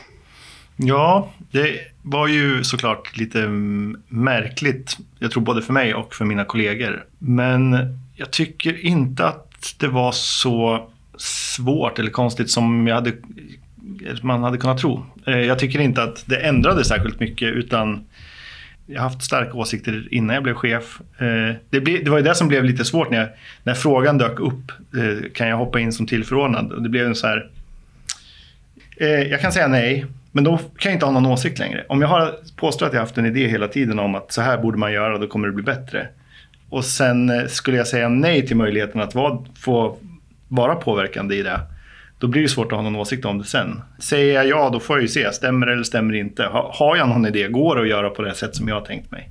Ja, 0.81 1.31
det 1.51 1.79
var 2.03 2.29
ju 2.29 2.65
såklart 2.65 3.17
lite 3.17 3.49
märkligt. 4.09 4.99
Jag 5.19 5.31
tror 5.31 5.43
både 5.43 5.63
för 5.63 5.73
mig 5.73 5.95
och 5.95 6.15
för 6.15 6.25
mina 6.25 6.45
kollegor. 6.45 7.05
Men 7.19 7.77
jag 8.15 8.31
tycker 8.31 8.87
inte 8.87 9.27
att 9.27 9.75
det 9.79 9.89
var 9.89 10.13
så 10.13 10.89
svårt 11.17 11.99
eller 11.99 12.11
konstigt 12.11 12.51
som 12.51 12.87
jag 12.87 12.95
hade, 12.95 13.13
man 14.23 14.43
hade 14.43 14.59
kunnat 14.59 14.79
tro. 14.79 15.07
Eh, 15.27 15.39
jag 15.39 15.59
tycker 15.59 15.79
inte 15.79 16.03
att 16.03 16.25
det 16.27 16.37
ändrade 16.37 16.85
särskilt 16.85 17.21
mycket 17.21 17.49
utan 17.49 18.05
jag 18.87 19.01
har 19.01 19.09
haft 19.09 19.23
starka 19.23 19.53
åsikter 19.53 20.09
innan 20.11 20.35
jag 20.35 20.43
blev 20.43 20.55
chef. 20.55 21.01
Eh, 21.19 21.55
det, 21.71 21.81
ble, 21.81 21.99
det 21.99 22.11
var 22.11 22.19
ju 22.19 22.25
det 22.25 22.35
som 22.35 22.49
blev 22.49 22.65
lite 22.65 22.85
svårt 22.85 23.11
när, 23.11 23.19
jag, 23.19 23.29
när 23.63 23.75
frågan 23.75 24.19
dök 24.19 24.41
upp. 24.41 24.73
Eh, 24.97 25.31
kan 25.35 25.49
jag 25.49 25.57
hoppa 25.57 25.81
in 25.81 25.93
som 25.93 26.07
tillförordnad? 26.07 26.83
Det 26.83 26.89
blev 26.89 27.07
en 27.07 27.15
så 27.15 27.27
här... 27.27 27.51
Jag 29.31 29.41
kan 29.41 29.53
säga 29.53 29.69
nej, 29.69 30.07
men 30.33 30.45
då 30.45 30.57
kan 30.57 30.91
jag 30.91 30.93
inte 30.93 31.07
ha 31.07 31.13
någon 31.13 31.27
åsikt 31.27 31.59
längre. 31.59 31.85
Om 31.89 32.01
jag 32.01 32.09
har 32.09 32.35
påstår 32.57 32.87
att 32.87 32.93
jag 32.93 33.01
haft 33.01 33.19
en 33.19 33.27
idé 33.27 33.49
hela 33.49 33.69
tiden 33.69 33.99
om 33.99 34.15
att 34.15 34.33
så 34.33 34.43
här 34.43 34.59
borde 34.59 34.79
man 34.79 34.93
göra, 34.93 35.19
då 35.19 35.27
kommer 35.27 35.49
det 35.49 35.55
bli 35.55 35.65
bättre. 35.65 36.09
Och 36.69 36.85
sen 36.85 37.31
eh, 37.31 37.47
skulle 37.47 37.77
jag 37.77 37.87
säga 37.87 38.09
nej 38.09 38.47
till 38.47 38.57
möjligheten 38.57 39.01
att 39.01 39.15
vara, 39.15 39.39
få 39.59 39.97
vara 40.49 40.75
påverkande 40.75 41.35
i 41.35 41.43
det 41.43 41.61
då 42.19 42.27
blir 42.27 42.43
det 42.43 42.49
svårt 42.49 42.73
att 42.73 42.79
ha 42.79 42.83
någon 42.83 42.97
åsikt 42.97 43.25
om 43.25 43.39
det 43.39 43.45
sen. 43.45 43.83
Säger 43.99 44.35
jag 44.35 44.47
ja, 44.47 44.71
då 44.71 44.81
får 44.81 44.97
jag 44.97 45.03
ju 45.03 45.09
se. 45.09 45.33
Stämmer 45.33 45.67
det 45.67 45.73
eller 45.73 45.83
stämmer 45.83 46.13
det 46.13 46.19
inte? 46.19 46.43
Har 46.53 46.97
jag 46.97 47.09
någon 47.09 47.27
idé? 47.27 47.49
Går 47.49 47.77
det 47.77 47.83
att 47.83 47.89
göra 47.89 48.11
på 48.11 48.23
det 48.23 48.35
sätt 48.35 48.57
som 48.57 48.69
jag 48.69 48.75
har 48.75 48.87
tänkt 48.87 49.11
mig? 49.11 49.31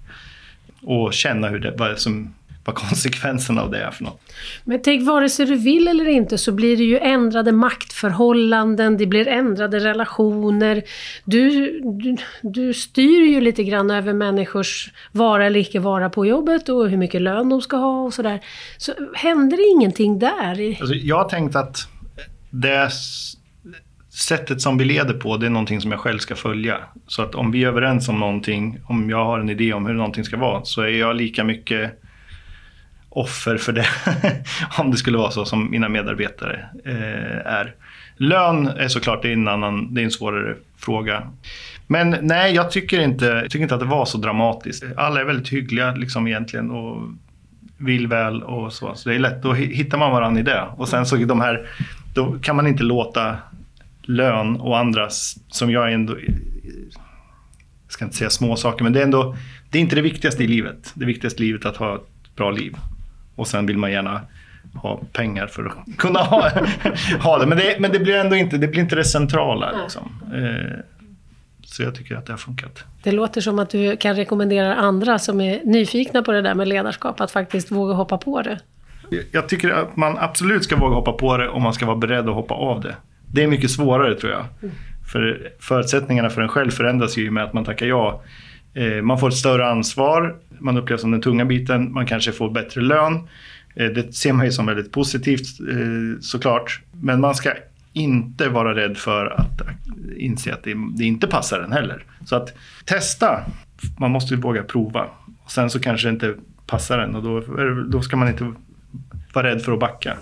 Och 0.82 1.13
känna 1.13 1.48
hur 1.48 1.60
det, 1.60 1.74
vad, 1.77 2.00
som, 2.00 2.34
vad 2.67 2.75
konsekvenserna 2.75 3.62
av 3.62 3.71
det 3.71 3.79
är 3.79 3.91
för 3.91 4.03
något. 4.03 4.21
Men 4.63 4.81
tänk, 4.81 5.07
vare 5.07 5.29
sig 5.29 5.45
du 5.45 5.55
vill 5.55 5.88
eller 5.88 6.07
inte 6.07 6.38
så 6.38 6.51
blir 6.51 6.77
det 6.77 6.83
ju 6.83 7.00
ändrade 7.00 7.51
maktförhållanden, 7.51 8.97
det 8.97 9.05
blir 9.05 9.27
ändrade 9.27 9.79
relationer. 9.79 10.83
Du, 11.25 11.50
du, 11.81 12.17
du 12.41 12.74
styr 12.74 13.21
ju 13.21 13.41
lite 13.41 13.63
grann 13.63 13.91
över 13.91 14.13
människors 14.13 14.91
vara 15.12 15.45
eller 15.45 15.59
icke 15.59 15.79
vara 15.79 16.09
på 16.09 16.25
jobbet 16.25 16.69
och 16.69 16.89
hur 16.89 16.97
mycket 16.97 17.21
lön 17.21 17.50
de 17.50 17.62
ska 17.62 17.77
ha 17.77 18.03
och 18.03 18.13
sådär. 18.13 18.39
Så 18.77 18.93
händer 19.15 19.57
det 19.57 19.63
ingenting 19.63 20.19
där? 20.19 20.77
Alltså, 20.79 20.95
jag 20.95 21.17
har 21.17 21.29
tänkt 21.29 21.55
att 21.55 21.88
det 22.50 22.89
sättet 24.09 24.62
som 24.62 24.77
vi 24.77 24.86
leder 24.86 25.13
på, 25.13 25.38
det 25.38 25.45
är 25.45 25.50
någonting 25.50 25.81
som 25.81 25.91
jag 25.91 26.00
själv 26.00 26.19
ska 26.19 26.36
följa. 26.36 26.77
Så 27.07 27.21
att 27.21 27.36
om 27.36 27.51
vi 27.51 27.63
är 27.63 27.67
överens 27.67 28.09
om 28.09 28.19
någonting, 28.19 28.79
om 28.86 29.09
jag 29.09 29.25
har 29.25 29.39
en 29.39 29.50
idé 29.50 29.74
om 29.74 29.86
hur 29.86 29.93
någonting 29.93 30.24
ska 30.24 30.38
vara, 30.38 30.63
så 30.63 30.81
är 30.81 30.88
jag 30.88 31.15
lika 31.15 31.43
mycket 31.43 32.01
offer 33.17 33.57
för 33.57 33.74
det, 33.74 33.88
om 34.77 34.91
det 34.91 34.97
skulle 34.97 35.17
vara 35.17 35.31
så 35.31 35.45
som 35.45 35.71
mina 35.71 35.89
medarbetare 35.89 36.65
eh, 36.86 37.53
är. 37.53 37.75
Lön 38.17 38.67
är 38.67 38.88
såklart 38.88 39.21
det 39.21 39.29
är 39.29 39.33
en, 39.33 39.47
annan, 39.47 39.93
det 39.93 40.01
är 40.01 40.05
en 40.05 40.12
svårare 40.12 40.55
fråga. 40.77 41.31
Men 41.88 42.15
nej, 42.21 42.55
jag 42.55 42.71
tycker, 42.71 43.00
inte, 43.00 43.25
jag 43.25 43.51
tycker 43.51 43.63
inte 43.63 43.75
att 43.75 43.81
det 43.81 43.86
var 43.86 44.05
så 44.05 44.17
dramatiskt. 44.17 44.83
Alla 44.97 45.21
är 45.21 45.25
väldigt 45.25 45.50
hyggliga 45.50 45.95
liksom 45.95 46.27
egentligen 46.27 46.71
och 46.71 47.01
vill 47.77 48.07
väl 48.07 48.43
och 48.43 48.74
så. 48.74 48.95
Så 48.95 49.09
det 49.09 49.15
är 49.15 49.19
lätt, 49.19 49.43
då 49.43 49.53
hittar 49.53 49.97
man 49.97 50.12
varandra 50.12 50.39
i 50.39 50.43
det. 50.43 50.63
Och 50.77 50.88
sen 50.88 51.05
så 51.05 51.15
de 51.15 51.41
här 51.41 51.67
då 52.13 52.39
kan 52.41 52.55
man 52.55 52.67
inte 52.67 52.83
låta 52.83 53.38
lön 54.01 54.55
och 54.55 54.77
andra, 54.77 55.09
som 55.47 55.71
jag 55.71 55.93
ändå, 55.93 56.15
eh, 56.15 56.33
jag 57.83 57.91
ska 57.91 58.05
inte 58.05 58.17
säga 58.17 58.29
små 58.29 58.55
saker, 58.55 58.83
men 58.83 58.93
det 58.93 59.00
är 59.00 59.03
ändå, 59.03 59.36
det 59.69 59.77
är 59.77 59.81
inte 59.81 59.95
det 59.95 60.01
viktigaste 60.01 60.43
i 60.43 60.47
livet. 60.47 60.91
Det 60.93 61.05
viktigaste 61.05 61.43
i 61.43 61.45
livet 61.45 61.65
är 61.65 61.69
att 61.69 61.77
ha 61.77 61.95
ett 61.95 62.36
bra 62.36 62.51
liv. 62.51 62.75
Och 63.38 63.48
sen 63.48 63.65
vill 63.65 63.77
man 63.77 63.91
gärna 63.91 64.22
ha 64.75 65.01
pengar 65.13 65.48
för 65.48 65.65
att 65.65 65.98
kunna 65.98 66.20
ha, 66.20 66.50
ha 67.20 67.38
det. 67.38 67.46
Men, 67.46 67.58
det. 67.58 67.77
men 67.79 67.91
det 67.91 68.00
blir 68.00 68.15
ändå 68.15 68.35
inte 68.35 68.57
det, 68.57 68.68
blir 68.68 68.81
inte 68.81 68.96
det 68.96 69.03
centrala. 69.03 69.81
Liksom. 69.81 70.11
Eh, 70.33 70.79
så 71.66 71.83
jag 71.83 71.96
tycker 71.96 72.16
att 72.16 72.25
det 72.25 72.33
har 72.33 72.38
funkat. 72.38 72.83
Det 73.03 73.11
låter 73.11 73.42
som 73.42 73.59
att 73.59 73.70
du 73.70 73.98
kan 73.98 74.16
rekommendera 74.16 74.75
andra 74.75 75.20
som 75.20 75.42
är 75.42 75.61
nyfikna 75.64 76.24
på 76.24 76.31
det 76.31 76.42
där 76.42 76.55
med 76.55 76.68
ledarskap 76.68 77.22
att 77.22 77.31
faktiskt 77.31 77.72
våga 77.72 77.94
hoppa 77.94 78.18
på 78.18 78.42
det. 78.42 78.59
Jag 79.31 79.50
tycker 79.50 79.70
att 79.70 79.96
man 79.96 80.18
absolut 80.18 80.64
ska 80.64 80.75
våga 80.75 80.96
hoppa 80.96 81.11
på 81.11 81.38
det 81.38 81.48
och 81.48 81.61
man 81.61 81.74
ska 81.74 81.85
vara 81.85 81.98
beredd 81.98 82.29
att 82.29 82.35
hoppa 82.35 82.53
av 82.53 82.81
det. 82.81 82.96
Det 83.33 83.44
är 83.44 83.48
mycket 83.48 83.72
svårare 83.72 84.16
tror 84.16 84.31
jag. 84.31 84.46
Mm. 84.61 84.75
För 85.11 85.51
förutsättningarna 85.59 86.29
för 86.29 86.42
en 86.42 86.50
själv 86.50 86.72
förändras 86.72 87.18
ju 87.18 87.31
med 87.31 87.44
att 87.44 87.53
man 87.53 87.66
tackar 87.66 87.85
ja. 87.85 88.22
Eh, 88.77 89.01
man 89.01 89.20
får 89.20 89.27
ett 89.27 89.33
större 89.33 89.68
ansvar, 89.68 90.35
man 90.59 90.77
upplevs 90.77 91.01
som 91.01 91.11
den 91.11 91.22
tunga 91.22 91.46
biten, 91.46 91.94
man 91.94 92.05
kanske 92.05 92.31
får 92.31 92.50
bättre 92.50 92.81
lön. 92.81 93.13
Eh, 93.75 93.85
det 93.85 94.16
ser 94.16 94.33
man 94.33 94.46
ju 94.46 94.51
som 94.51 94.66
väldigt 94.66 94.92
positivt 94.92 95.59
eh, 95.59 96.20
såklart. 96.22 96.81
Men 96.92 97.22
man 97.22 97.35
ska 97.35 97.53
inte 97.94 98.50
vara 98.50 98.75
rädd 98.75 98.98
för 98.98 99.25
att 99.25 99.61
inse 100.18 100.53
att 100.53 100.63
det, 100.63 101.03
inte 101.05 101.27
passar 101.27 101.59
en 101.59 101.72
heller. 101.72 102.03
Så 102.25 102.35
att 102.35 102.53
testa. 102.85 103.44
Man 104.00 104.11
måste 104.11 104.35
våga 104.35 104.63
prova. 104.63 105.05
Och 105.44 105.51
sen 105.51 105.70
så 105.70 105.79
kanske 105.79 106.07
det 106.07 106.11
inte 106.11 106.33
passar 106.68 107.00
en 107.00 107.16
och 107.16 107.24
då, 107.24 107.40
då 107.90 108.01
ska 108.01 108.18
man 108.18 108.27
inte 108.27 108.53
vara 109.33 109.48
rädd 109.48 109.61
för 109.61 109.72
att 109.72 109.79
backa. 109.79 110.18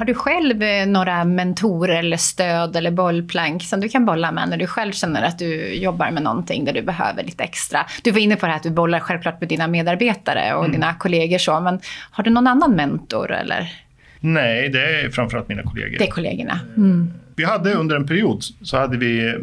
Har 0.00 0.04
du 0.04 0.14
själv 0.14 0.62
eh, 0.62 0.86
några 0.86 1.24
mentorer 1.24 1.98
eller 1.98 2.16
stöd 2.16 2.76
eller 2.76 2.90
bollplank 2.90 3.62
som 3.62 3.80
du 3.80 3.88
kan 3.88 4.04
bolla 4.04 4.32
med 4.32 4.48
när 4.48 4.56
du 4.56 4.66
själv 4.66 4.92
känner 4.92 5.22
att 5.22 5.38
du 5.38 5.74
jobbar 5.74 6.10
med 6.10 6.22
någonting 6.22 6.64
där 6.64 6.72
du 6.72 6.82
behöver 6.82 7.22
lite 7.22 7.44
extra? 7.44 7.86
Du 8.02 8.10
var 8.10 8.18
inne 8.18 8.36
på 8.36 8.46
det 8.46 8.52
här 8.52 8.56
att 8.56 8.62
du 8.62 8.70
bollar 8.70 9.00
självklart 9.00 9.40
med 9.40 9.48
dina 9.48 9.68
medarbetare 9.68 10.54
och 10.54 10.64
mm. 10.64 10.72
dina 10.72 10.94
kollegor 10.94 11.38
så, 11.38 11.60
men 11.60 11.80
har 12.10 12.24
du 12.24 12.30
någon 12.30 12.46
annan 12.46 12.76
mentor 12.76 13.32
eller? 13.32 13.72
Nej, 14.20 14.68
det 14.68 15.00
är 15.00 15.10
framförallt 15.10 15.48
mina 15.48 15.62
kollegor. 15.62 15.98
Det 15.98 16.06
är 16.06 16.10
kollegorna. 16.10 16.60
Mm. 16.76 17.12
Vi 17.36 17.44
hade 17.44 17.74
under 17.74 17.96
en 17.96 18.06
period 18.06 18.42
så 18.62 18.76
hade 18.76 18.96
vi 18.96 19.28
eh, 19.28 19.34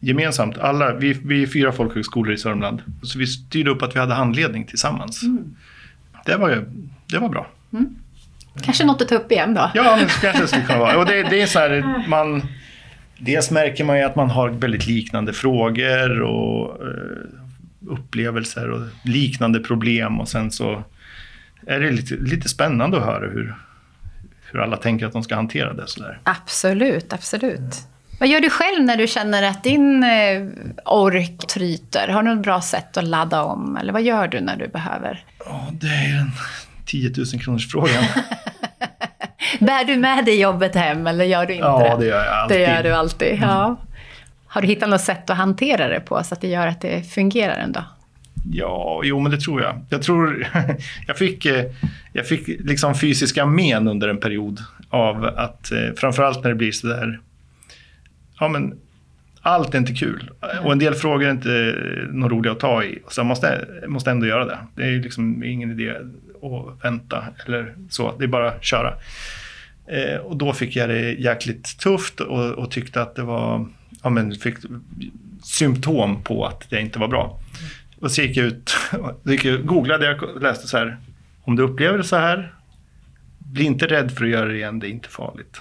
gemensamt, 0.00 0.58
alla, 0.58 0.94
vi, 0.94 1.12
vi 1.24 1.42
är 1.42 1.46
fyra 1.46 1.72
folkhögskolor 1.72 2.32
i 2.32 2.38
Sörmland. 2.38 2.82
Så 3.02 3.18
vi 3.18 3.26
styrde 3.26 3.70
upp 3.70 3.82
att 3.82 3.96
vi 3.96 4.00
hade 4.00 4.14
handledning 4.14 4.64
tillsammans. 4.64 5.22
Mm. 5.22 5.54
Det, 6.26 6.36
var, 6.36 6.64
det 7.06 7.18
var 7.18 7.28
bra. 7.28 7.46
Mm. 7.72 7.96
Kanske 8.62 8.84
något 8.84 9.02
att 9.02 9.08
ta 9.08 9.14
upp 9.14 9.32
igen 9.32 9.54
då? 9.54 9.70
Ja, 9.74 9.96
men 9.96 10.08
kanske 10.08 10.46
skulle 10.46 10.64
kunna 10.64 10.78
vara. 10.78 10.98
Och 10.98 11.06
det, 11.06 11.22
det 11.22 11.42
är 11.42 11.46
så 11.46 11.58
här, 11.58 12.04
man, 12.08 12.42
dels 13.18 13.50
märker 13.50 13.84
man 13.84 13.98
ju 13.98 14.02
att 14.02 14.16
man 14.16 14.30
har 14.30 14.48
väldigt 14.48 14.86
liknande 14.86 15.32
frågor 15.32 16.20
och 16.20 16.82
uh, 16.82 17.92
upplevelser 17.92 18.70
och 18.70 18.80
liknande 19.04 19.60
problem 19.60 20.20
och 20.20 20.28
sen 20.28 20.50
så 20.50 20.84
är 21.66 21.80
det 21.80 21.90
lite, 21.90 22.14
lite 22.14 22.48
spännande 22.48 22.96
att 22.96 23.04
höra 23.04 23.30
hur, 23.30 23.54
hur 24.52 24.60
alla 24.60 24.76
tänker 24.76 25.06
att 25.06 25.12
de 25.12 25.22
ska 25.22 25.34
hantera 25.34 25.72
det. 25.72 25.86
Så 25.86 26.02
där. 26.02 26.18
Absolut, 26.22 27.12
absolut. 27.12 27.86
Vad 28.20 28.28
gör 28.28 28.40
du 28.40 28.50
själv 28.50 28.84
när 28.84 28.96
du 28.96 29.06
känner 29.06 29.42
att 29.42 29.64
din 29.64 30.04
eh, 30.04 30.46
ork 30.84 31.46
tryter? 31.46 32.08
Har 32.08 32.22
du 32.22 32.34
något 32.34 32.42
bra 32.42 32.60
sätt 32.60 32.96
att 32.96 33.04
ladda 33.04 33.42
om? 33.42 33.76
Eller 33.76 33.92
vad 33.92 34.02
gör 34.02 34.28
du 34.28 34.40
när 34.40 34.56
du 34.56 34.68
behöver? 34.68 35.24
Ja, 35.44 35.68
det 35.72 35.86
är 35.86 36.20
en 36.20 36.30
10 36.86 37.12
000 37.16 37.26
kronors 37.42 37.70
frågan. 37.70 38.04
Bär 39.60 39.84
du 39.84 39.96
med 39.96 40.24
dig 40.24 40.40
jobbet 40.40 40.74
hem 40.74 41.06
eller 41.06 41.24
gör 41.24 41.46
du 41.46 41.52
inte 41.52 41.66
ja, 41.66 41.78
det? 41.78 41.86
Ja, 41.86 41.96
det 41.96 42.06
gör 42.06 42.24
jag 42.24 42.34
alltid. 42.34 42.56
Det 42.56 42.62
gör 42.62 42.82
du 42.82 42.92
alltid, 42.92 43.38
ja. 43.42 43.64
Mm. 43.64 43.76
Har 44.46 44.62
du 44.62 44.68
hittat 44.68 44.88
något 44.88 45.00
sätt 45.00 45.30
att 45.30 45.36
hantera 45.36 45.88
det 45.88 46.00
på 46.00 46.24
så 46.24 46.34
att 46.34 46.40
det 46.40 46.48
gör 46.48 46.66
att 46.66 46.80
det 46.80 47.02
fungerar 47.02 47.56
ändå? 47.56 47.84
Ja, 48.52 49.00
jo 49.04 49.20
men 49.20 49.32
det 49.32 49.40
tror 49.40 49.62
jag. 49.62 49.80
Jag 49.90 50.02
tror, 50.02 50.46
jag 51.06 51.18
fick, 51.18 51.46
eh, 51.46 51.64
jag 52.12 52.26
fick 52.26 52.46
liksom 52.46 52.94
fysiska 52.94 53.46
men 53.46 53.88
under 53.88 54.08
en 54.08 54.20
period 54.20 54.60
av 54.90 55.24
att, 55.24 55.72
eh, 55.72 55.94
framförallt 55.96 56.42
när 56.42 56.50
det 56.50 56.56
blir 56.56 56.72
sådär 56.72 57.20
ja, 58.40 58.48
men 58.48 58.78
allt 59.42 59.74
är 59.74 59.78
inte 59.78 59.92
kul. 59.92 60.30
Och 60.62 60.72
en 60.72 60.78
del 60.78 60.94
frågor 60.94 61.26
är 61.26 61.30
inte 61.30 61.74
något 62.10 62.32
roliga 62.32 62.52
att 62.52 62.60
ta 62.60 62.84
i. 62.84 62.98
Så 63.08 63.20
jag 63.20 63.26
måste, 63.26 63.68
måste 63.86 64.10
ändå 64.10 64.26
göra 64.26 64.44
det. 64.44 64.58
Det 64.74 64.82
är 64.82 65.00
liksom 65.00 65.44
ingen 65.44 65.70
idé 65.70 65.94
att 66.44 66.84
vänta 66.84 67.24
eller 67.46 67.74
så. 67.90 68.14
Det 68.18 68.24
är 68.24 68.28
bara 68.28 68.48
att 68.48 68.64
köra. 68.64 68.94
Eh, 69.86 70.16
och 70.16 70.36
då 70.36 70.52
fick 70.52 70.76
jag 70.76 70.88
det 70.88 71.12
jäkligt 71.12 71.78
tufft 71.78 72.20
och, 72.20 72.50
och 72.50 72.70
tyckte 72.70 73.02
att 73.02 73.14
det 73.14 73.22
var, 73.22 73.66
ja 74.02 74.10
men 74.10 74.34
fick 74.34 74.54
symptom 75.42 76.22
på 76.22 76.46
att 76.46 76.70
det 76.70 76.80
inte 76.80 76.98
var 76.98 77.08
bra. 77.08 77.40
Och 78.00 78.10
så 78.10 78.22
gick 78.22 78.36
jag 78.36 78.46
ut, 78.46 78.76
gick 79.22 79.44
jag, 79.44 79.66
googlade 79.66 80.06
jag 80.06 80.42
läste 80.42 80.66
så 80.66 80.78
här, 80.78 80.96
om 81.42 81.56
du 81.56 81.62
upplever 81.62 81.98
det 81.98 82.04
så 82.04 82.16
här, 82.16 82.54
bli 83.38 83.64
inte 83.64 83.86
rädd 83.86 84.12
för 84.12 84.24
att 84.24 84.30
göra 84.30 84.46
det 84.46 84.56
igen, 84.56 84.78
det 84.78 84.86
är 84.86 84.90
inte 84.90 85.08
farligt. 85.08 85.60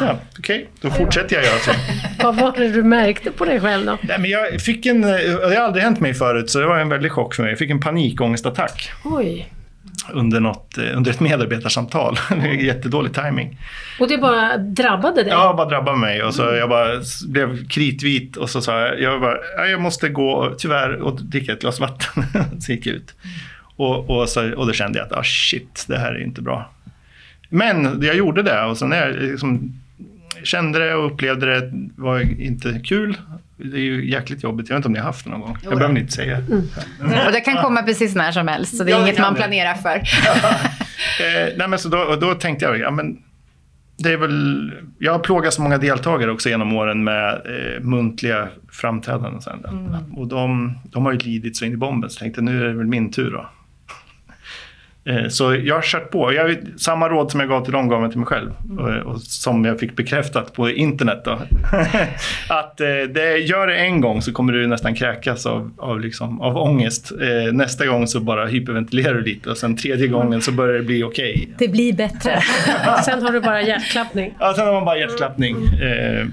Ja, 0.00 0.18
Okej, 0.38 0.68
då 0.80 0.90
fortsätter 0.90 1.36
jag 1.36 1.44
göra 1.44 1.58
så. 1.58 1.70
Vad 2.24 2.36
var 2.36 2.52
det 2.56 2.68
du 2.68 2.82
märkte 2.82 3.30
på 3.30 3.44
dig 3.44 3.60
själv 3.60 3.86
då? 3.86 3.98
Nej, 4.02 4.18
men 4.18 4.30
jag 4.30 4.60
fick 4.60 4.86
en, 4.86 5.00
det 5.00 5.56
har 5.56 5.56
aldrig 5.56 5.84
hänt 5.84 6.00
mig 6.00 6.14
förut, 6.14 6.50
så 6.50 6.60
det 6.60 6.66
var 6.66 6.78
en 6.78 6.88
väldig 6.88 7.12
chock 7.12 7.34
för 7.34 7.42
mig. 7.42 7.52
Jag 7.52 7.58
fick 7.58 7.70
en 7.70 7.80
panikångestattack 7.80 8.90
Oj. 9.04 9.52
Under, 10.12 10.40
något, 10.40 10.78
eh, 10.78 10.96
under 10.96 11.10
ett 11.10 11.20
medarbetarsamtal. 11.20 12.18
Jättedålig 12.60 13.14
timing. 13.14 13.58
Och 14.00 14.08
det 14.08 14.18
bara 14.18 14.56
drabbade 14.56 15.22
dig? 15.22 15.32
Ja, 15.32 15.54
bara 15.56 15.68
drabbade 15.68 15.98
mig 15.98 16.22
och 16.22 16.34
så 16.34 16.42
jag 16.42 16.68
bara 16.68 16.88
blev 17.28 17.68
kritvit 17.68 18.36
och 18.36 18.50
så 18.50 18.60
sa 18.60 18.80
jag, 18.80 19.00
jag, 19.00 19.20
bara, 19.20 19.36
"Ja, 19.56 19.66
jag 19.66 19.80
måste 19.80 20.08
gå 20.08 20.54
tyvärr 20.58 20.94
och 21.02 21.22
dricka 21.22 21.52
ett 21.52 21.60
glas 21.60 21.80
vatten. 21.80 22.24
så 22.60 22.72
gick 22.72 22.86
jag 22.86 22.94
ut. 22.94 23.14
Och, 23.76 24.10
och, 24.10 24.28
så, 24.28 24.54
och 24.54 24.66
då 24.66 24.72
kände 24.72 24.98
jag 24.98 25.06
att 25.06 25.12
ah, 25.12 25.22
shit, 25.24 25.84
det 25.88 25.98
här 25.98 26.12
är 26.14 26.22
inte 26.22 26.42
bra. 26.42 26.70
Men 27.48 28.02
jag 28.02 28.16
gjorde 28.16 28.42
det 28.42 28.62
och 28.64 28.78
sen 28.78 28.88
när 28.88 29.06
jag 29.06 29.16
liksom 29.16 29.80
kände 30.44 30.78
det 30.78 30.94
och 30.94 31.06
upplevde 31.12 31.60
det 31.60 31.70
var 31.96 32.40
inte 32.40 32.80
kul. 32.84 33.16
Det 33.56 33.76
är 33.76 33.80
ju 33.80 34.10
jäkligt 34.10 34.42
jobbigt. 34.42 34.68
Jag 34.68 34.74
vet 34.76 34.78
inte 34.78 34.86
om 34.88 34.92
ni 34.92 34.98
har 34.98 35.06
haft 35.06 35.24
det 35.24 35.30
någon 35.30 35.40
gång. 35.40 35.58
Jag 35.62 35.78
behöver 35.78 35.98
inte 35.98 36.12
säga. 36.12 36.38
Och 37.26 37.32
det 37.32 37.40
kan 37.40 37.56
komma 37.56 37.82
precis 37.82 38.14
när 38.14 38.32
som 38.32 38.48
helst, 38.48 38.76
så 38.76 38.84
det 38.84 38.90
är 38.90 38.96
Ja, 38.96 39.02
inget 39.02 39.18
man 39.18 39.34
planerar 39.34 39.74
för. 39.74 40.02
Eh, 41.20 41.52
nej, 41.56 41.68
men 41.68 41.78
så 41.78 41.88
då, 41.88 42.16
då 42.20 42.34
tänkte 42.34 42.64
jag, 42.64 42.78
ja 42.78 42.90
men 42.90 43.18
det 43.98 44.12
är 44.12 44.16
väl, 44.16 44.72
jag 44.98 45.12
har 45.12 45.18
plågat 45.18 45.54
så 45.54 45.62
många 45.62 45.78
deltagare 45.78 46.30
också 46.30 46.48
genom 46.48 46.72
åren 46.76 47.04
med 47.04 47.32
eh, 47.34 47.80
muntliga 47.82 48.48
framträdanden. 48.72 49.34
Och, 49.34 49.42
sånt 49.42 49.62
där. 49.62 50.02
och 50.16 50.26
de, 50.28 50.78
de 50.84 51.04
har 51.04 51.12
ju 51.12 51.18
lidit 51.18 51.56
så 51.56 51.64
in 51.64 51.72
i 51.72 51.76
bomben, 51.76 52.10
så 52.10 52.14
jag 52.14 52.20
tänkte 52.20 52.40
nu 52.42 52.60
är 52.60 52.64
det 52.68 52.72
väl 52.72 52.86
min 52.86 53.12
tur 53.12 53.30
då. 53.30 53.48
Eh, 55.08 55.28
Så 55.28 55.54
jag 55.54 55.74
har 55.74 55.82
kört 55.82 56.10
på. 56.10 56.32
Jag, 56.32 56.56
samma 56.76 57.08
råd 57.08 57.30
som 57.30 57.40
jag 57.40 57.48
gav 57.48 57.64
till 57.64 57.72
dem 57.72 57.88
gav 57.88 58.02
jag 58.02 58.10
till 58.10 58.18
mig 58.18 58.26
själv. 58.26 58.50
Och, 58.78 59.12
och 59.12 59.20
som 59.20 59.64
jag 59.64 59.80
fick 59.80 59.96
bekräftat 59.96 60.52
på 60.52 60.70
internet. 60.70 61.22
Då. 61.24 61.30
att 62.48 62.80
eh, 62.80 62.86
det, 63.14 63.38
gör 63.38 63.66
det 63.66 63.76
en 63.76 64.00
gång 64.00 64.22
så 64.22 64.32
kommer 64.32 64.52
du 64.52 64.66
nästan 64.66 64.94
kräkas 64.94 65.46
av, 65.46 65.70
av, 65.78 66.00
liksom, 66.00 66.40
av 66.40 66.56
ångest. 66.56 67.12
Eh, 67.12 67.52
nästa 67.52 67.86
gång 67.86 68.06
så 68.06 68.20
bara 68.20 68.46
hyperventilerar 68.46 69.14
du 69.14 69.22
lite 69.22 69.50
och 69.50 69.56
sen 69.56 69.76
tredje 69.76 70.06
gången 70.08 70.40
så 70.42 70.52
börjar 70.52 70.74
det 70.74 70.82
bli 70.82 71.02
okej. 71.02 71.48
Det 71.58 71.68
blir 71.68 71.92
bättre. 71.92 72.40
Sen 73.04 73.22
har 73.22 73.32
du 73.32 73.40
bara 73.40 73.62
hjärtklappning. 73.62 74.34
Ja, 74.40 74.54
sen 74.56 74.66
har 74.66 74.72
man 74.72 74.84
bara 74.84 74.98
hjärtklappning. 74.98 75.56
Eh, 75.56 76.26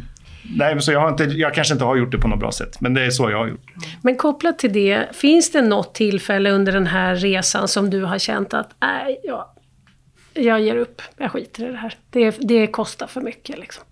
nej, 0.56 0.82
så 0.82 0.91
jag, 0.91 0.99
har 0.99 1.10
inte, 1.10 1.23
jag 1.23 1.53
kanske 1.53 1.73
inte 1.73 1.86
har 1.86 1.95
gjort 1.95 2.12
det 2.12 2.17
på 2.17 2.27
något 2.27 2.39
bra 2.39 2.51
sätt, 2.51 2.82
men 2.82 2.93
det 2.93 3.06
är 3.06 3.10
så 3.10 3.32
jag 3.32 3.38
har 3.38 3.47
gjort. 3.47 3.65
Men 4.01 4.15
kopplat 4.15 4.60
till 4.60 4.73
det, 4.73 5.15
finns 5.15 5.51
det 5.51 5.62
något 5.62 5.95
tillfälle 5.95 6.51
under 6.51 6.71
den 6.71 6.88
här 6.88 7.15
resan 7.15 7.67
som 7.67 7.89
du 7.89 8.03
har 8.03 8.17
känt 8.17 8.53
att 8.53 8.69
nej, 8.82 9.19
jag, 9.23 9.45
jag 10.34 10.62
ger 10.62 10.75
upp, 10.75 11.01
jag 11.17 11.32
skiter 11.32 11.69
i 11.69 11.71
det 11.71 11.77
här. 11.77 11.93
Det, 12.10 12.38
det 12.39 12.67
kostar 12.67 13.08
för 13.08 13.21
mycket 13.21 13.60
liksom. 13.60 13.84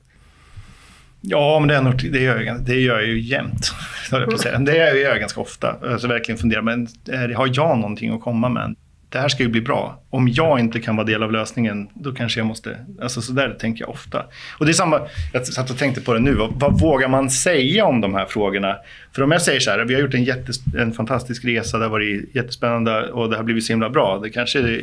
Ja, 1.21 1.59
men 1.59 1.67
det, 1.67 1.75
är 1.75 1.81
nog, 1.81 2.11
det, 2.11 2.19
gör 2.19 2.39
jag, 2.39 2.61
det 2.61 2.79
gör 2.79 2.99
jag 2.99 3.07
ju 3.07 3.21
jämt. 3.21 3.71
höll 4.11 4.21
jag 4.21 4.29
på 4.29 4.35
att 4.35 4.41
säga. 4.41 4.59
Det 4.59 4.77
gör 4.77 4.95
jag 4.95 5.19
ganska 5.19 5.41
ofta. 5.41 5.75
Alltså 5.91 6.07
verkligen 6.07 6.37
fundera, 6.37 6.61
men 6.61 6.87
har 7.35 7.49
jag 7.53 7.77
någonting 7.77 8.13
att 8.13 8.21
komma 8.21 8.49
med? 8.49 8.75
Det 9.11 9.19
här 9.19 9.29
ska 9.29 9.43
ju 9.43 9.49
bli 9.49 9.61
bra. 9.61 10.01
Om 10.09 10.27
jag 10.27 10.59
inte 10.59 10.79
kan 10.79 10.95
vara 10.95 11.05
del 11.05 11.23
av 11.23 11.31
lösningen, 11.31 11.87
då 11.93 12.11
kanske 12.11 12.39
jag 12.39 12.47
måste... 12.47 12.85
Alltså 13.01 13.21
så 13.21 13.33
där 13.33 13.53
tänker 13.53 13.83
jag 13.83 13.89
ofta. 13.89 14.25
Och 14.57 14.65
det 14.65 14.71
är 14.71 14.73
samma, 14.73 15.01
jag 15.33 15.47
satt 15.47 15.69
och 15.69 15.77
tänkte 15.77 16.01
på 16.01 16.13
det 16.13 16.19
nu. 16.19 16.33
Vad, 16.33 16.59
vad 16.59 16.79
vågar 16.79 17.07
man 17.07 17.29
säga 17.29 17.85
om 17.85 18.01
de 18.01 18.13
här 18.13 18.25
frågorna? 18.25 18.77
För 19.15 19.21
om 19.21 19.31
jag 19.31 19.41
säger 19.41 19.59
så 19.59 19.71
här, 19.71 19.85
vi 19.85 19.93
har 19.93 20.01
gjort 20.01 20.13
en, 20.13 20.23
jättes, 20.23 20.57
en 20.77 20.93
fantastisk 20.93 21.45
resa, 21.45 21.77
det 21.77 21.85
har 21.85 21.89
varit 21.89 22.35
jättespännande 22.35 23.11
och 23.11 23.29
det 23.29 23.37
har 23.37 23.43
blivit 23.43 23.63
så 23.63 23.73
himla 23.73 23.89
bra. 23.89 24.19
Det 24.19 24.29
kanske 24.29 24.81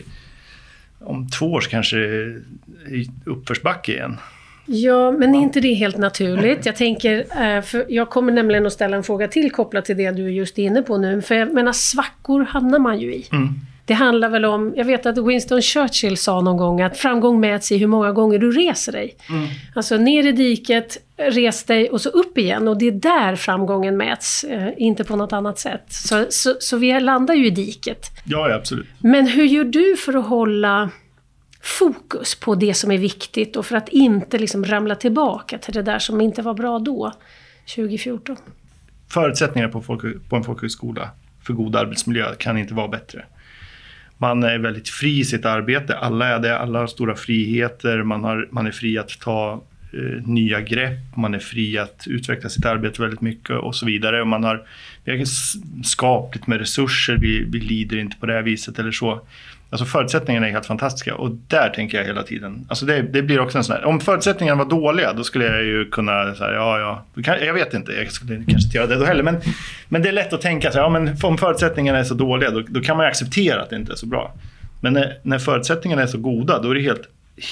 om 1.01 1.29
två 1.29 1.53
år 1.53 1.61
så 1.61 1.71
kanske 1.71 1.97
det 1.97 2.37
är 2.89 3.07
uppförsbacke 3.25 3.93
igen. 3.93 4.17
Ja, 4.67 5.11
men 5.11 5.35
är 5.35 5.39
inte 5.39 5.61
det 5.61 5.75
helt 5.75 5.99
naturligt? 5.99 6.67
Jag 6.67 6.77
tänker, 6.77 7.19
eh, 7.19 7.63
för 7.63 7.85
jag 7.89 8.11
kommer 8.11 8.33
nämligen 8.33 8.67
att 8.67 8.73
ställa 8.73 8.97
en 8.97 9.03
fråga 9.03 9.29
till 9.29 9.51
kopplat 9.51 9.85
till 9.85 9.97
det 9.97 10.11
du 10.11 10.25
är 10.25 10.31
just 10.31 10.59
inne 10.59 10.83
på 10.83 10.99
nu. 10.99 11.23
För 11.23 11.35
jag 11.35 11.55
menar, 11.55 11.73
svackor 11.73 12.45
hamnar 12.45 12.79
man 12.79 12.99
ju 13.01 13.15
i. 13.15 13.27
Det 13.89 13.95
handlar 13.95 14.29
väl 14.29 14.45
om, 14.45 14.75
jag 14.77 14.85
vet 14.85 15.07
att 15.07 15.19
Winston 15.19 15.63
Churchill 15.63 16.17
sa 16.17 16.41
någon 16.41 16.57
gång 16.57 16.81
att 16.81 16.99
framgång 16.99 17.41
mäts 17.41 17.73
i 17.73 17.79
hur 17.79 17.87
många 17.87 18.13
gånger 18.13 18.39
du 18.39 18.53
reser 18.53 18.93
dig. 18.93 19.17
Alltså 19.75 19.97
ner 19.97 20.27
i 20.27 20.33
diket, 20.33 20.99
res 21.17 21.65
dig 21.65 21.91
och 21.91 22.01
så 22.01 22.09
upp 22.09 22.39
igen. 22.39 22.69
Och 22.69 22.79
det 22.79 22.87
är 22.87 22.93
där 22.93 23.37
framgången 23.37 23.97
mäts, 23.97 24.45
eh, 24.45 24.69
inte 24.77 25.05
på 25.05 25.17
något 25.17 25.33
annat 25.33 25.59
sätt. 25.59 25.85
Så, 25.89 26.27
så, 26.29 26.55
så 26.61 26.77
vi 26.77 27.01
landar 27.01 27.35
ju 27.35 27.47
i 27.47 27.51
diket. 27.51 28.07
Ja 28.25 28.55
absolut. 28.55 28.87
Men 28.99 29.27
hur 29.27 29.45
gör 29.45 29.65
du 29.65 29.97
för 29.97 30.19
att 30.19 30.27
hålla 30.27 30.91
fokus 31.63 32.35
på 32.35 32.55
det 32.55 32.75
som 32.75 32.91
är 32.91 32.99
viktigt 32.99 33.57
och 33.57 33.67
för 33.67 33.77
att 33.77 33.89
inte 33.89 34.39
liksom 34.39 34.65
ramla 34.65 34.95
tillbaka 34.95 35.59
till 35.59 35.75
det 35.75 35.83
där 35.83 35.99
som 35.99 36.21
inte 36.21 36.43
var 36.43 36.55
bra 36.55 36.79
då, 36.79 37.13
2014? 37.75 38.37
förutsättningarna 39.09 39.73
på, 39.73 39.83
folk, 39.83 40.29
på 40.29 40.37
en 40.37 40.45
folkhögskola 40.45 41.11
för 41.43 41.53
god 41.53 41.77
arbetsmiljö 41.77 42.35
kan 42.39 42.59
inte 42.59 42.75
vara 42.75 42.89
bättre. 42.89 43.25
Man 44.19 44.43
är 44.43 44.59
väldigt 44.59 44.89
fri 44.89 45.19
i 45.19 45.25
sitt 45.25 45.45
arbete, 45.45 45.99
alla 45.99 46.27
är 46.27 46.39
det, 46.39 46.59
alla 46.59 46.79
har 46.79 46.87
stora 46.87 47.17
friheter, 47.17 48.03
man, 48.03 48.25
har, 48.25 48.49
man 48.51 48.67
är 48.67 48.71
fri 48.71 48.99
att 48.99 49.21
ta 49.21 49.65
eh, 49.93 50.27
nya 50.27 50.61
grepp, 50.61 51.17
man 51.17 51.35
är 51.35 51.39
fri 51.39 51.79
att 51.79 52.05
utveckla 52.07 52.49
sitt 52.49 52.67
arbete 52.67 53.03
väldigt 53.03 53.21
mycket 53.21 53.57
och 53.57 53.75
så 53.75 53.87
vidare. 53.87 54.21
Och 54.21 54.27
man 54.27 54.45
har 54.45 54.67
vi 55.05 55.19
har 55.19 55.27
skapligt 55.85 56.47
med 56.47 56.59
resurser, 56.59 57.17
vi, 57.17 57.45
vi 57.45 57.61
lider 57.61 57.99
inte 57.99 58.17
på 58.17 58.27
det 58.27 58.33
här 58.33 58.43
viset 58.43 58.79
eller 58.79 58.93
så. 58.93 59.21
Alltså 59.71 59.85
förutsättningarna 59.85 60.49
är 60.49 60.53
helt 60.53 60.67
fantastiska 60.67 61.15
och 61.15 61.31
där 61.31 61.69
tänker 61.71 61.99
jag 61.99 62.05
hela 62.05 62.23
tiden. 62.23 62.67
Alltså 62.69 62.87
det, 62.87 63.03
det 63.03 63.23
blir 63.23 63.41
också 63.41 63.59
en 63.59 63.65
sån 63.65 63.77
här, 63.77 63.85
om 63.85 64.01
förutsättningarna 64.01 64.65
var 64.65 64.71
dåliga 64.71 65.13
då 65.13 65.25
skulle 65.25 65.45
jag 65.45 65.65
ju 65.65 65.91
kunna, 65.91 66.35
så 66.35 66.45
här, 66.45 66.53
ja 66.53 67.05
ja, 67.15 67.37
jag 67.41 67.55
vet 67.55 67.75
inte, 67.75 67.93
jag 67.93 68.13
skulle 68.13 68.37
kanske 68.37 68.67
inte 68.67 68.77
göra 68.77 68.87
det 68.87 68.97
då 68.97 69.05
heller. 69.05 69.23
Men, 69.23 69.37
men 69.89 70.03
det 70.03 70.09
är 70.09 70.13
lätt 70.13 70.33
att 70.33 70.41
tänka 70.41 70.71
så 70.71 70.79
här, 70.79 70.85
ja 70.85 70.89
men 70.89 71.17
om 71.23 71.39
förutsättningarna 71.39 71.99
är 71.99 72.05
så 72.05 72.15
dåliga 72.15 72.51
då, 72.51 72.63
då 72.69 72.81
kan 72.81 72.97
man 72.97 73.07
ju 73.07 73.11
acceptera 73.11 73.63
att 73.63 73.71
det 73.71 73.77
inte 73.77 73.93
är 73.93 73.97
så 73.97 74.07
bra. 74.07 74.35
Men 74.81 74.93
när, 74.93 75.19
när 75.23 75.39
förutsättningarna 75.39 76.03
är 76.03 76.07
så 76.07 76.19
goda 76.19 76.63
då 76.63 76.71
är 76.71 76.75
det 76.75 76.81
helt, 76.81 77.09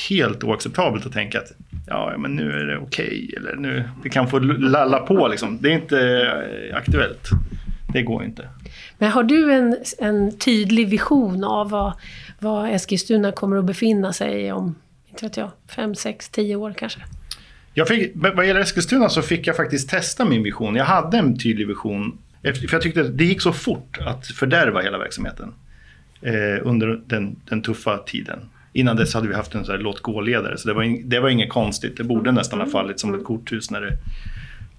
helt 0.08 0.44
oacceptabelt 0.44 1.06
att 1.06 1.12
tänka 1.12 1.38
att 1.38 1.52
ja 1.86 2.14
men 2.18 2.36
nu 2.36 2.52
är 2.52 2.64
det 2.64 2.78
okej 2.78 3.34
eller 3.36 3.56
nu, 3.56 3.84
det 4.02 4.08
kan 4.08 4.28
få 4.28 4.38
lalla 4.38 4.98
på 4.98 5.28
liksom. 5.28 5.58
Det 5.60 5.68
är 5.68 5.72
inte 5.72 6.00
eh, 6.70 6.76
aktuellt. 6.76 7.30
Det 7.96 8.02
går 8.02 8.24
inte. 8.24 8.48
Men 8.98 9.10
har 9.10 9.22
du 9.22 9.52
en, 9.52 9.76
en 9.98 10.38
tydlig 10.38 10.88
vision 10.88 11.44
av 11.44 11.70
vad, 11.70 11.92
vad 12.38 12.70
Eskilstuna 12.70 13.32
kommer 13.32 13.56
att 13.56 13.64
befinna 13.64 14.12
sig 14.12 14.52
om, 14.52 14.74
inte 15.08 15.24
vet 15.24 15.36
jag, 15.36 15.50
fem, 15.68 15.94
sex, 15.94 16.28
tio 16.28 16.56
år 16.56 16.74
kanske? 16.76 17.00
Jag 17.74 17.88
fick, 17.88 18.12
vad 18.14 18.46
gäller 18.46 18.60
Eskilstuna 18.60 19.08
så 19.08 19.22
fick 19.22 19.46
jag 19.46 19.56
faktiskt 19.56 19.90
testa 19.90 20.24
min 20.24 20.42
vision. 20.42 20.76
Jag 20.76 20.84
hade 20.84 21.18
en 21.18 21.38
tydlig 21.38 21.66
vision. 21.66 22.18
För 22.42 22.72
jag 22.72 22.82
tyckte 22.82 23.00
att 23.00 23.18
det 23.18 23.24
gick 23.24 23.42
så 23.42 23.52
fort 23.52 23.98
att 24.06 24.26
fördärva 24.26 24.80
hela 24.80 24.98
verksamheten. 24.98 25.54
Eh, 26.22 26.32
under 26.62 27.00
den, 27.06 27.36
den 27.48 27.62
tuffa 27.62 27.98
tiden. 27.98 28.38
Innan 28.72 28.96
dess 28.96 29.14
hade 29.14 29.28
vi 29.28 29.34
haft 29.34 29.54
en 29.54 29.64
så 29.64 29.72
här 29.72 29.78
låt 29.78 30.00
gå-ledare. 30.00 30.58
Så 30.58 30.68
det 30.68 30.74
var, 30.74 30.82
in, 30.82 31.08
det 31.08 31.20
var 31.20 31.28
inget 31.28 31.50
konstigt. 31.50 31.96
Det 31.96 32.04
borde 32.04 32.32
nästan 32.32 32.60
ha 32.60 32.66
fallit 32.66 33.00
som 33.00 33.14
ett 33.14 33.24
korthus 33.24 33.70
när 33.70 33.80
det, 33.80 33.96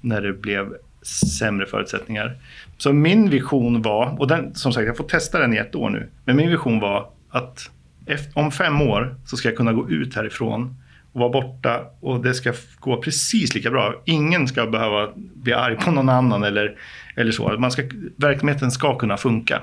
när 0.02 0.22
det 0.22 0.34
blev 0.34 0.74
sämre 1.08 1.66
förutsättningar. 1.66 2.36
Så 2.78 2.94
min 2.94 3.30
vision 3.30 3.82
var, 3.82 4.20
och 4.20 4.28
den, 4.28 4.56
som 4.56 4.74
sagt 4.74 4.88
jag 4.88 4.98
får 4.98 5.04
testa 5.04 5.40
den 5.40 5.54
i 5.54 5.58
ett 5.58 5.76
år 5.76 5.90
nu. 5.90 6.10
Men 6.26 6.36
min 6.36 6.50
vision 6.50 6.80
var 6.80 7.10
att 7.30 7.70
efter, 8.06 8.40
om 8.40 8.52
fem 8.52 8.82
år 8.82 9.16
så 9.26 9.38
ska 9.38 9.48
jag 9.48 9.58
kunna 9.58 9.74
gå 9.74 9.90
ut 9.90 10.16
härifrån 10.16 10.76
och 11.12 11.20
vara 11.20 11.30
borta 11.30 11.82
och 12.00 12.24
det 12.24 12.34
ska 12.34 12.54
gå 12.80 13.02
precis 13.02 13.56
lika 13.56 13.72
bra. 13.72 13.94
Ingen 14.06 14.48
ska 14.48 14.66
behöva 14.66 15.10
bli 15.16 15.54
arg 15.54 15.76
på 15.76 15.92
någon 15.92 16.10
annan 16.10 16.44
eller, 16.44 16.76
eller 17.16 17.32
så. 17.32 17.56
Man 17.60 17.72
ska, 17.72 17.84
verksamheten 18.16 18.72
ska 18.72 18.98
kunna 18.98 19.18
funka. 19.18 19.62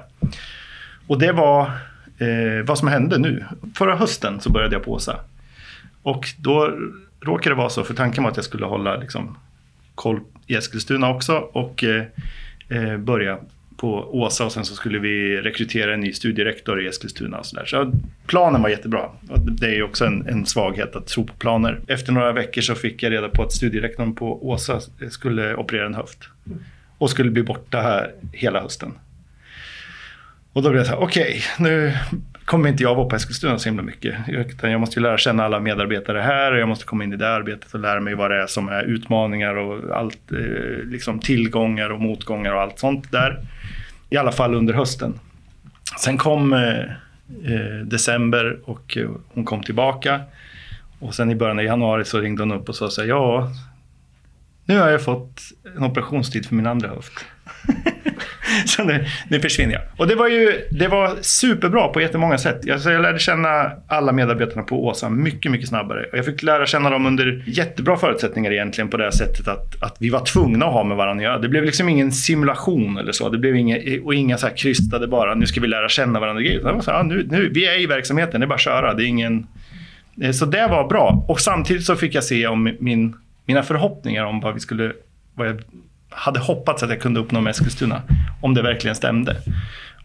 Och 1.06 1.18
det 1.18 1.32
var 1.32 1.66
eh, 2.18 2.64
vad 2.64 2.78
som 2.78 2.88
hände 2.88 3.18
nu. 3.18 3.44
Förra 3.74 3.96
hösten 3.96 4.40
så 4.40 4.50
började 4.50 4.74
jag 4.74 4.84
på 4.84 4.92
Åsa. 4.92 5.20
Och 6.02 6.28
då 6.38 6.78
råkade 7.20 7.54
det 7.54 7.58
vara 7.58 7.70
så, 7.70 7.84
för 7.84 7.94
tanken 7.94 8.24
var 8.24 8.30
att 8.30 8.36
jag 8.36 8.44
skulle 8.44 8.66
hålla 8.66 8.96
liksom, 8.96 9.36
koll 9.94 10.20
i 10.46 10.54
Eskilstuna 10.54 11.10
också 11.10 11.32
och 11.34 11.84
eh, 11.84 12.04
eh, 12.68 12.96
börja 12.96 13.38
på 13.76 14.18
Åsa 14.20 14.44
och 14.44 14.52
sen 14.52 14.64
så 14.64 14.74
skulle 14.74 14.98
vi 14.98 15.36
rekrytera 15.36 15.94
en 15.94 16.00
ny 16.00 16.12
studierektor 16.12 16.82
i 16.82 16.86
Eskilstuna. 16.86 17.38
Och 17.38 17.46
så 17.46 17.56
där. 17.56 17.64
så 17.64 17.92
planen 18.26 18.62
var 18.62 18.68
jättebra. 18.68 19.10
Och 19.28 19.40
det 19.40 19.66
är 19.66 19.74
ju 19.74 19.82
också 19.82 20.04
en, 20.04 20.28
en 20.28 20.46
svaghet 20.46 20.96
att 20.96 21.06
tro 21.06 21.26
på 21.26 21.34
planer. 21.34 21.80
Efter 21.88 22.12
några 22.12 22.32
veckor 22.32 22.62
så 22.62 22.74
fick 22.74 23.02
jag 23.02 23.12
reda 23.12 23.28
på 23.28 23.42
att 23.42 23.52
studierektorn 23.52 24.14
på 24.14 24.48
Åsa 24.48 24.80
skulle 25.10 25.54
operera 25.54 25.86
en 25.86 25.94
höft. 25.94 26.18
Och 26.98 27.10
skulle 27.10 27.30
bli 27.30 27.42
borta 27.42 27.80
här 27.80 28.12
hela 28.32 28.60
hösten. 28.60 28.92
Och 30.52 30.62
då 30.62 30.70
blev 30.70 30.80
jag 30.80 30.86
så 30.86 30.92
här, 30.92 31.02
okej, 31.02 31.42
nu 31.58 31.92
kommer 32.44 32.68
inte 32.68 32.82
jag 32.82 32.94
vara 32.94 33.08
på 33.08 33.16
Eskilstuna 33.16 33.58
så 33.58 33.68
himla 33.68 33.82
mycket. 33.82 34.14
Utan 34.28 34.70
jag 34.70 34.80
måste 34.80 34.98
ju 34.98 35.02
lära 35.02 35.18
känna 35.18 35.44
alla 35.44 35.60
medarbetare 35.60 36.20
här 36.20 36.52
och 36.52 36.58
jag 36.58 36.68
måste 36.68 36.84
komma 36.84 37.04
in 37.04 37.12
i 37.12 37.16
det 37.16 37.28
arbetet 37.28 37.74
och 37.74 37.80
lära 37.80 38.00
mig 38.00 38.14
vad 38.14 38.30
det 38.30 38.42
är 38.42 38.46
som 38.46 38.68
är 38.68 38.82
utmaningar 38.82 39.54
och 39.54 39.96
allt, 39.96 40.32
eh, 40.32 40.84
liksom 40.84 41.18
tillgångar 41.18 41.90
och 41.90 42.00
motgångar 42.00 42.54
och 42.54 42.60
allt 42.60 42.78
sånt 42.78 43.12
där. 43.12 43.40
I 44.10 44.16
alla 44.16 44.32
fall 44.32 44.54
under 44.54 44.74
hösten. 44.74 45.20
Sen 46.00 46.18
kom 46.18 46.52
eh, 46.52 46.80
eh 47.44 47.84
december 47.84 48.58
och 48.64 48.96
eh, 48.96 49.10
hon 49.28 49.44
kom 49.44 49.62
tillbaka. 49.62 50.20
Och 50.98 51.14
sen 51.14 51.30
i 51.30 51.34
början 51.34 51.58
av 51.58 51.64
januari 51.64 52.04
så 52.04 52.20
ringde 52.20 52.42
hon 52.42 52.52
upp 52.52 52.68
och 52.68 52.76
sa 52.76 52.90
så 52.90 53.00
här, 53.00 53.08
ja, 53.08 53.52
nu 54.64 54.78
har 54.78 54.88
jag 54.88 55.04
fått 55.04 55.40
en 55.76 55.84
operationstid 55.84 56.46
för 56.46 56.54
min 56.54 56.66
andra 56.66 56.88
höft. 56.88 57.24
så 58.66 58.84
nu, 58.84 59.04
nu 59.28 59.40
försvinner 59.40 59.72
jag. 59.72 59.82
Och 59.96 60.06
det 60.06 60.14
var 60.14 60.28
ju 60.28 60.68
det 60.70 60.88
var 60.88 61.16
superbra 61.20 61.88
på 61.88 62.00
jättemånga 62.00 62.38
sätt. 62.38 62.70
Alltså 62.70 62.90
jag 62.90 63.02
lärde 63.02 63.18
känna 63.18 63.70
alla 63.88 64.12
medarbetarna 64.12 64.62
på 64.62 64.86
Åsa 64.86 65.10
mycket, 65.10 65.52
mycket 65.52 65.68
snabbare. 65.68 66.06
Och 66.12 66.18
jag 66.18 66.24
fick 66.24 66.42
lära 66.42 66.66
känna 66.66 66.90
dem 66.90 67.06
under 67.06 67.44
jättebra 67.46 67.96
förutsättningar 67.96 68.52
egentligen 68.52 68.88
på 68.88 68.96
det 68.96 69.04
här 69.04 69.10
sättet 69.10 69.48
att, 69.48 69.82
att 69.82 69.96
vi 69.98 70.10
var 70.10 70.24
tvungna 70.24 70.66
att 70.66 70.72
ha 70.72 70.84
med 70.84 70.96
varandra 70.96 71.22
att 71.22 71.30
göra. 71.30 71.38
Det 71.38 71.48
blev 71.48 71.64
liksom 71.64 71.88
ingen 71.88 72.12
simulation 72.12 72.98
eller 72.98 73.12
så. 73.12 73.28
Det 73.28 73.38
blev 73.38 73.56
inga, 73.56 73.78
och 74.04 74.14
inga 74.14 74.38
så 74.38 74.46
här 74.46 74.56
krystade 74.56 75.06
bara, 75.06 75.34
nu 75.34 75.46
ska 75.46 75.60
vi 75.60 75.66
lära 75.66 75.88
känna 75.88 76.20
varandra. 76.20 76.42
Det 76.42 76.62
var 76.62 76.80
så 76.80 76.90
här, 76.90 77.02
nu, 77.02 77.26
nu, 77.30 77.48
vi 77.48 77.66
är 77.66 77.80
i 77.80 77.86
verksamheten, 77.86 78.40
det 78.40 78.44
är 78.44 78.48
bara 78.48 78.54
att 78.54 78.60
köra. 78.60 78.94
Det 78.94 79.04
är 79.04 79.06
ingen... 79.06 79.46
Eh, 80.22 80.30
så 80.30 80.46
det 80.46 80.66
var 80.66 80.88
bra. 80.88 81.24
Och 81.28 81.40
samtidigt 81.40 81.84
så 81.84 81.96
fick 81.96 82.14
jag 82.14 82.24
se 82.24 82.46
om 82.46 82.76
min, 82.80 83.16
mina 83.46 83.62
förhoppningar 83.62 84.24
om 84.24 84.40
vad 84.40 84.54
vi 84.54 84.60
skulle 84.60 84.92
vad 85.34 85.48
jag 85.48 85.60
hade 86.14 86.40
hoppats 86.40 86.82
att 86.82 86.90
jag 86.90 87.00
kunde 87.00 87.20
uppnå 87.20 87.40
med 87.40 87.50
Eskilstuna, 87.50 88.02
om 88.44 88.54
det 88.54 88.62
verkligen 88.62 88.96
stämde. 88.96 89.36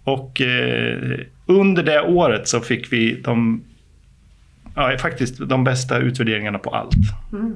Och 0.03 0.41
eh, 0.41 1.19
under 1.45 1.83
det 1.83 2.01
året 2.01 2.47
så 2.47 2.59
fick 2.59 2.93
vi 2.93 3.21
de, 3.21 3.63
ja, 4.75 4.97
faktiskt 4.97 5.49
de 5.49 5.63
bästa 5.63 5.97
utvärderingarna 5.97 6.59
på 6.59 6.69
allt. 6.69 6.95
Mm. 7.31 7.55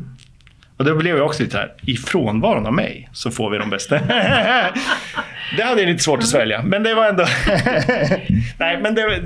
Och 0.77 0.85
det 0.85 0.95
blev 0.95 1.17
jag 1.17 1.25
också 1.25 1.43
lite 1.43 1.57
här, 1.57 1.73
i 1.81 1.95
frånvaron 1.95 2.65
av 2.65 2.73
mig 2.73 3.09
så 3.13 3.31
får 3.31 3.49
vi 3.49 3.57
de 3.57 3.69
bästa. 3.69 3.99
det 5.57 5.63
hade 5.63 5.81
jag 5.81 5.89
lite 5.89 6.03
svårt 6.03 6.19
att 6.19 6.27
svälja, 6.27 6.63
men 6.63 6.83
det 6.83 6.93
var 6.93 7.09
ändå... 7.09 7.25
Nej, 8.57 8.79
men 8.81 8.95
det, 8.95 9.21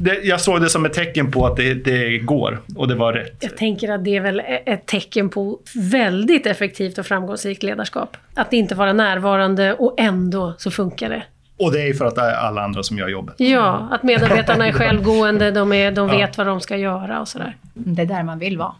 det, 0.00 0.20
jag 0.24 0.40
såg 0.40 0.60
det 0.60 0.70
som 0.70 0.84
ett 0.84 0.92
tecken 0.92 1.30
på 1.30 1.46
att 1.46 1.56
det, 1.56 1.74
det, 1.74 2.18
går 2.18 2.60
och 2.76 2.88
det 2.88 2.94
var 2.94 3.12
rätt. 3.12 3.36
Jag 3.40 3.56
tänker 3.56 3.92
att 3.92 4.04
det 4.04 4.16
är 4.16 4.20
väl 4.20 4.42
ett 4.66 4.86
tecken 4.86 5.28
på 5.28 5.58
väldigt 5.74 6.46
effektivt 6.46 6.98
och 6.98 7.06
framgångsrikt 7.06 7.62
ledarskap. 7.62 8.16
Att 8.34 8.52
inte 8.52 8.74
vara 8.74 8.92
närvarande 8.92 9.74
och 9.74 9.94
ändå 9.98 10.54
så 10.58 10.70
funkar 10.70 11.08
det. 11.08 11.22
Och 11.56 11.72
det 11.72 11.88
är 11.88 11.94
för 11.94 12.04
att 12.04 12.14
det 12.14 12.22
är 12.22 12.34
alla 12.34 12.62
andra 12.62 12.82
som 12.82 12.98
gör 12.98 13.08
jobbet. 13.08 13.34
Ja, 13.38 13.88
att 13.90 14.02
medarbetarna 14.02 14.66
är 14.66 14.72
självgående, 14.72 15.50
de, 15.50 15.72
är, 15.72 15.92
de 15.92 16.08
vet 16.08 16.20
ja. 16.20 16.28
vad 16.36 16.46
de 16.46 16.60
ska 16.60 16.76
göra 16.76 17.20
och 17.20 17.28
sådär. 17.28 17.56
Det 17.74 18.02
är 18.02 18.06
där 18.06 18.22
man 18.22 18.38
vill 18.38 18.58
vara. 18.58 18.74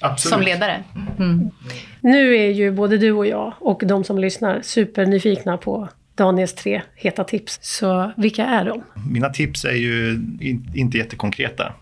Absolut. 0.00 0.34
Som 0.34 0.42
ledare. 0.42 0.84
Mm. 1.18 1.50
Nu 2.00 2.36
är 2.36 2.50
ju 2.50 2.70
både 2.70 2.98
du 2.98 3.12
och 3.12 3.26
jag 3.26 3.52
och 3.58 3.82
de 3.86 4.04
som 4.04 4.18
lyssnar 4.18 4.60
supernyfikna 4.62 5.56
på 5.56 5.88
Daniels 6.20 6.54
tre 6.54 6.82
heta 6.94 7.24
tips. 7.24 7.58
Så 7.62 8.12
vilka 8.16 8.44
är 8.46 8.64
de? 8.64 8.82
Mina 9.10 9.28
tips 9.28 9.64
är 9.64 9.72
ju 9.74 10.12
in, 10.40 10.70
inte 10.74 10.98
jättekonkreta. 10.98 11.72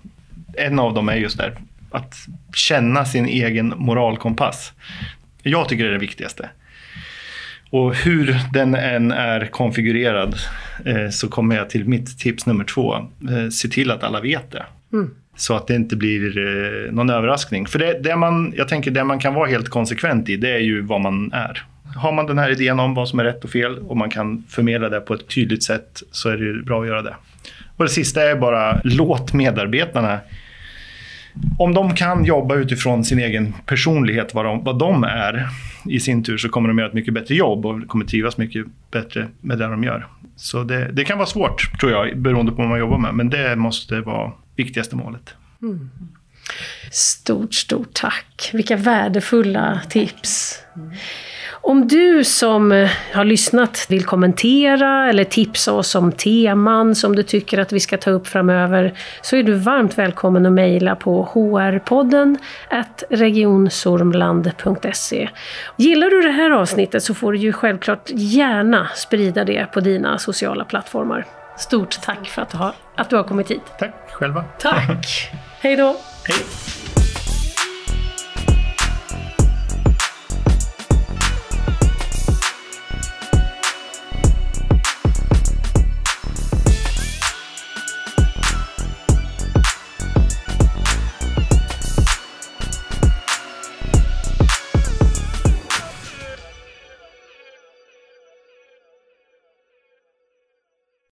En 0.54 0.78
av 0.78 0.94
dem 0.94 1.08
är 1.08 1.16
just 1.16 1.38
där, 1.38 1.58
att 1.90 2.14
känna 2.54 3.04
sin 3.04 3.26
egen 3.26 3.74
moralkompass. 3.76 4.72
Jag 5.42 5.68
tycker 5.68 5.84
det 5.84 5.90
är 5.90 5.92
det 5.92 5.98
viktigaste. 5.98 6.48
Och 7.70 7.94
hur 7.94 8.36
den 8.52 8.74
än 8.74 9.12
är 9.12 9.46
konfigurerad 9.46 10.34
eh, 10.84 11.08
så 11.10 11.28
kommer 11.28 11.56
jag 11.56 11.70
till 11.70 11.88
mitt 11.88 12.18
tips 12.18 12.46
nummer 12.46 12.64
två. 12.64 12.94
Eh, 13.30 13.48
se 13.52 13.68
till 13.68 13.90
att 13.90 14.02
alla 14.02 14.20
vet 14.20 14.50
det. 14.50 14.66
Mm. 14.92 15.14
Så 15.36 15.54
att 15.54 15.66
det 15.66 15.74
inte 15.74 15.96
blir 15.96 16.38
eh, 16.38 16.92
någon 16.92 17.10
överraskning. 17.10 17.66
För 17.66 17.78
det, 17.78 17.98
det, 18.02 18.16
man, 18.16 18.54
jag 18.56 18.68
tänker 18.68 18.90
det 18.90 19.04
man 19.04 19.18
kan 19.18 19.34
vara 19.34 19.48
helt 19.48 19.68
konsekvent 19.68 20.28
i, 20.28 20.36
det 20.36 20.50
är 20.50 20.58
ju 20.58 20.80
vad 20.80 21.00
man 21.00 21.32
är. 21.32 21.64
Har 21.96 22.12
man 22.12 22.26
den 22.26 22.38
här 22.38 22.50
idén 22.50 22.80
om 22.80 22.94
vad 22.94 23.08
som 23.08 23.18
är 23.18 23.24
rätt 23.24 23.44
och 23.44 23.50
fel 23.50 23.78
och 23.78 23.96
man 23.96 24.10
kan 24.10 24.44
förmedla 24.48 24.88
det 24.88 25.00
på 25.00 25.14
ett 25.14 25.28
tydligt 25.28 25.62
sätt 25.62 26.02
så 26.10 26.28
är 26.28 26.36
det 26.36 26.62
bra 26.62 26.80
att 26.80 26.88
göra 26.88 27.02
det. 27.02 27.14
Och 27.76 27.84
det 27.84 27.90
sista 27.90 28.22
är 28.22 28.36
bara 28.36 28.80
låt 28.84 29.32
medarbetarna 29.32 30.20
om 31.58 31.74
de 31.74 31.94
kan 31.94 32.24
jobba 32.24 32.54
utifrån 32.54 33.04
sin 33.04 33.18
egen 33.18 33.54
personlighet, 33.66 34.34
vad 34.34 34.44
de, 34.44 34.64
vad 34.64 34.78
de 34.78 35.04
är 35.04 35.48
i 35.84 36.00
sin 36.00 36.24
tur, 36.24 36.38
så 36.38 36.48
kommer 36.48 36.68
de 36.68 36.78
göra 36.78 36.88
ett 36.88 36.94
mycket 36.94 37.14
bättre 37.14 37.34
jobb 37.34 37.66
och 37.66 37.88
kommer 37.88 38.04
trivas 38.04 38.36
mycket 38.36 38.66
bättre 38.90 39.28
med 39.40 39.58
det 39.58 39.66
de 39.66 39.84
gör. 39.84 40.06
Så 40.36 40.64
det, 40.64 40.92
det 40.92 41.04
kan 41.04 41.18
vara 41.18 41.26
svårt, 41.26 41.80
tror 41.80 41.92
jag, 41.92 42.18
beroende 42.18 42.52
på 42.52 42.56
vad 42.56 42.68
man 42.68 42.78
jobbar 42.78 42.98
med, 42.98 43.14
men 43.14 43.30
det 43.30 43.56
måste 43.56 44.00
vara 44.00 44.32
viktigaste 44.56 44.96
målet. 44.96 45.34
Mm. 45.62 45.90
Stort, 46.90 47.54
stort 47.54 47.94
tack. 47.94 48.50
Vilka 48.52 48.76
värdefulla 48.76 49.80
tips. 49.90 50.62
Om 51.60 51.88
du 51.88 52.24
som 52.24 52.88
har 53.14 53.24
lyssnat 53.24 53.86
vill 53.88 54.04
kommentera 54.04 55.08
eller 55.08 55.24
tipsa 55.24 55.72
oss 55.72 55.94
om 55.94 56.12
teman 56.12 56.94
som 56.94 57.16
du 57.16 57.22
tycker 57.22 57.58
att 57.58 57.72
vi 57.72 57.80
ska 57.80 57.96
ta 57.96 58.10
upp 58.10 58.26
framöver 58.26 58.94
så 59.22 59.36
är 59.36 59.42
du 59.42 59.54
varmt 59.54 59.98
välkommen 59.98 60.46
att 60.46 60.52
mejla 60.52 60.96
på 60.96 61.24
hrpodden 61.24 62.38
regionsormland.se. 63.10 65.28
Gillar 65.76 66.10
du 66.10 66.20
det 66.20 66.30
här 66.30 66.50
avsnittet 66.50 67.02
så 67.02 67.14
får 67.14 67.32
du 67.32 67.38
ju 67.38 67.52
självklart 67.52 68.10
gärna 68.10 68.88
sprida 68.94 69.44
det 69.44 69.72
på 69.72 69.80
dina 69.80 70.18
sociala 70.18 70.64
plattformar. 70.64 71.26
Stort 71.58 72.02
tack 72.02 72.28
för 72.28 72.42
att 72.42 72.50
du 72.50 72.56
har, 72.56 72.72
att 72.96 73.10
du 73.10 73.16
har 73.16 73.24
kommit 73.24 73.50
hit. 73.50 73.62
Tack 73.78 74.12
själva. 74.12 74.44
Tack. 74.58 75.30
Hej 75.60 75.76
då. 75.76 75.96
Hej. 76.24 76.36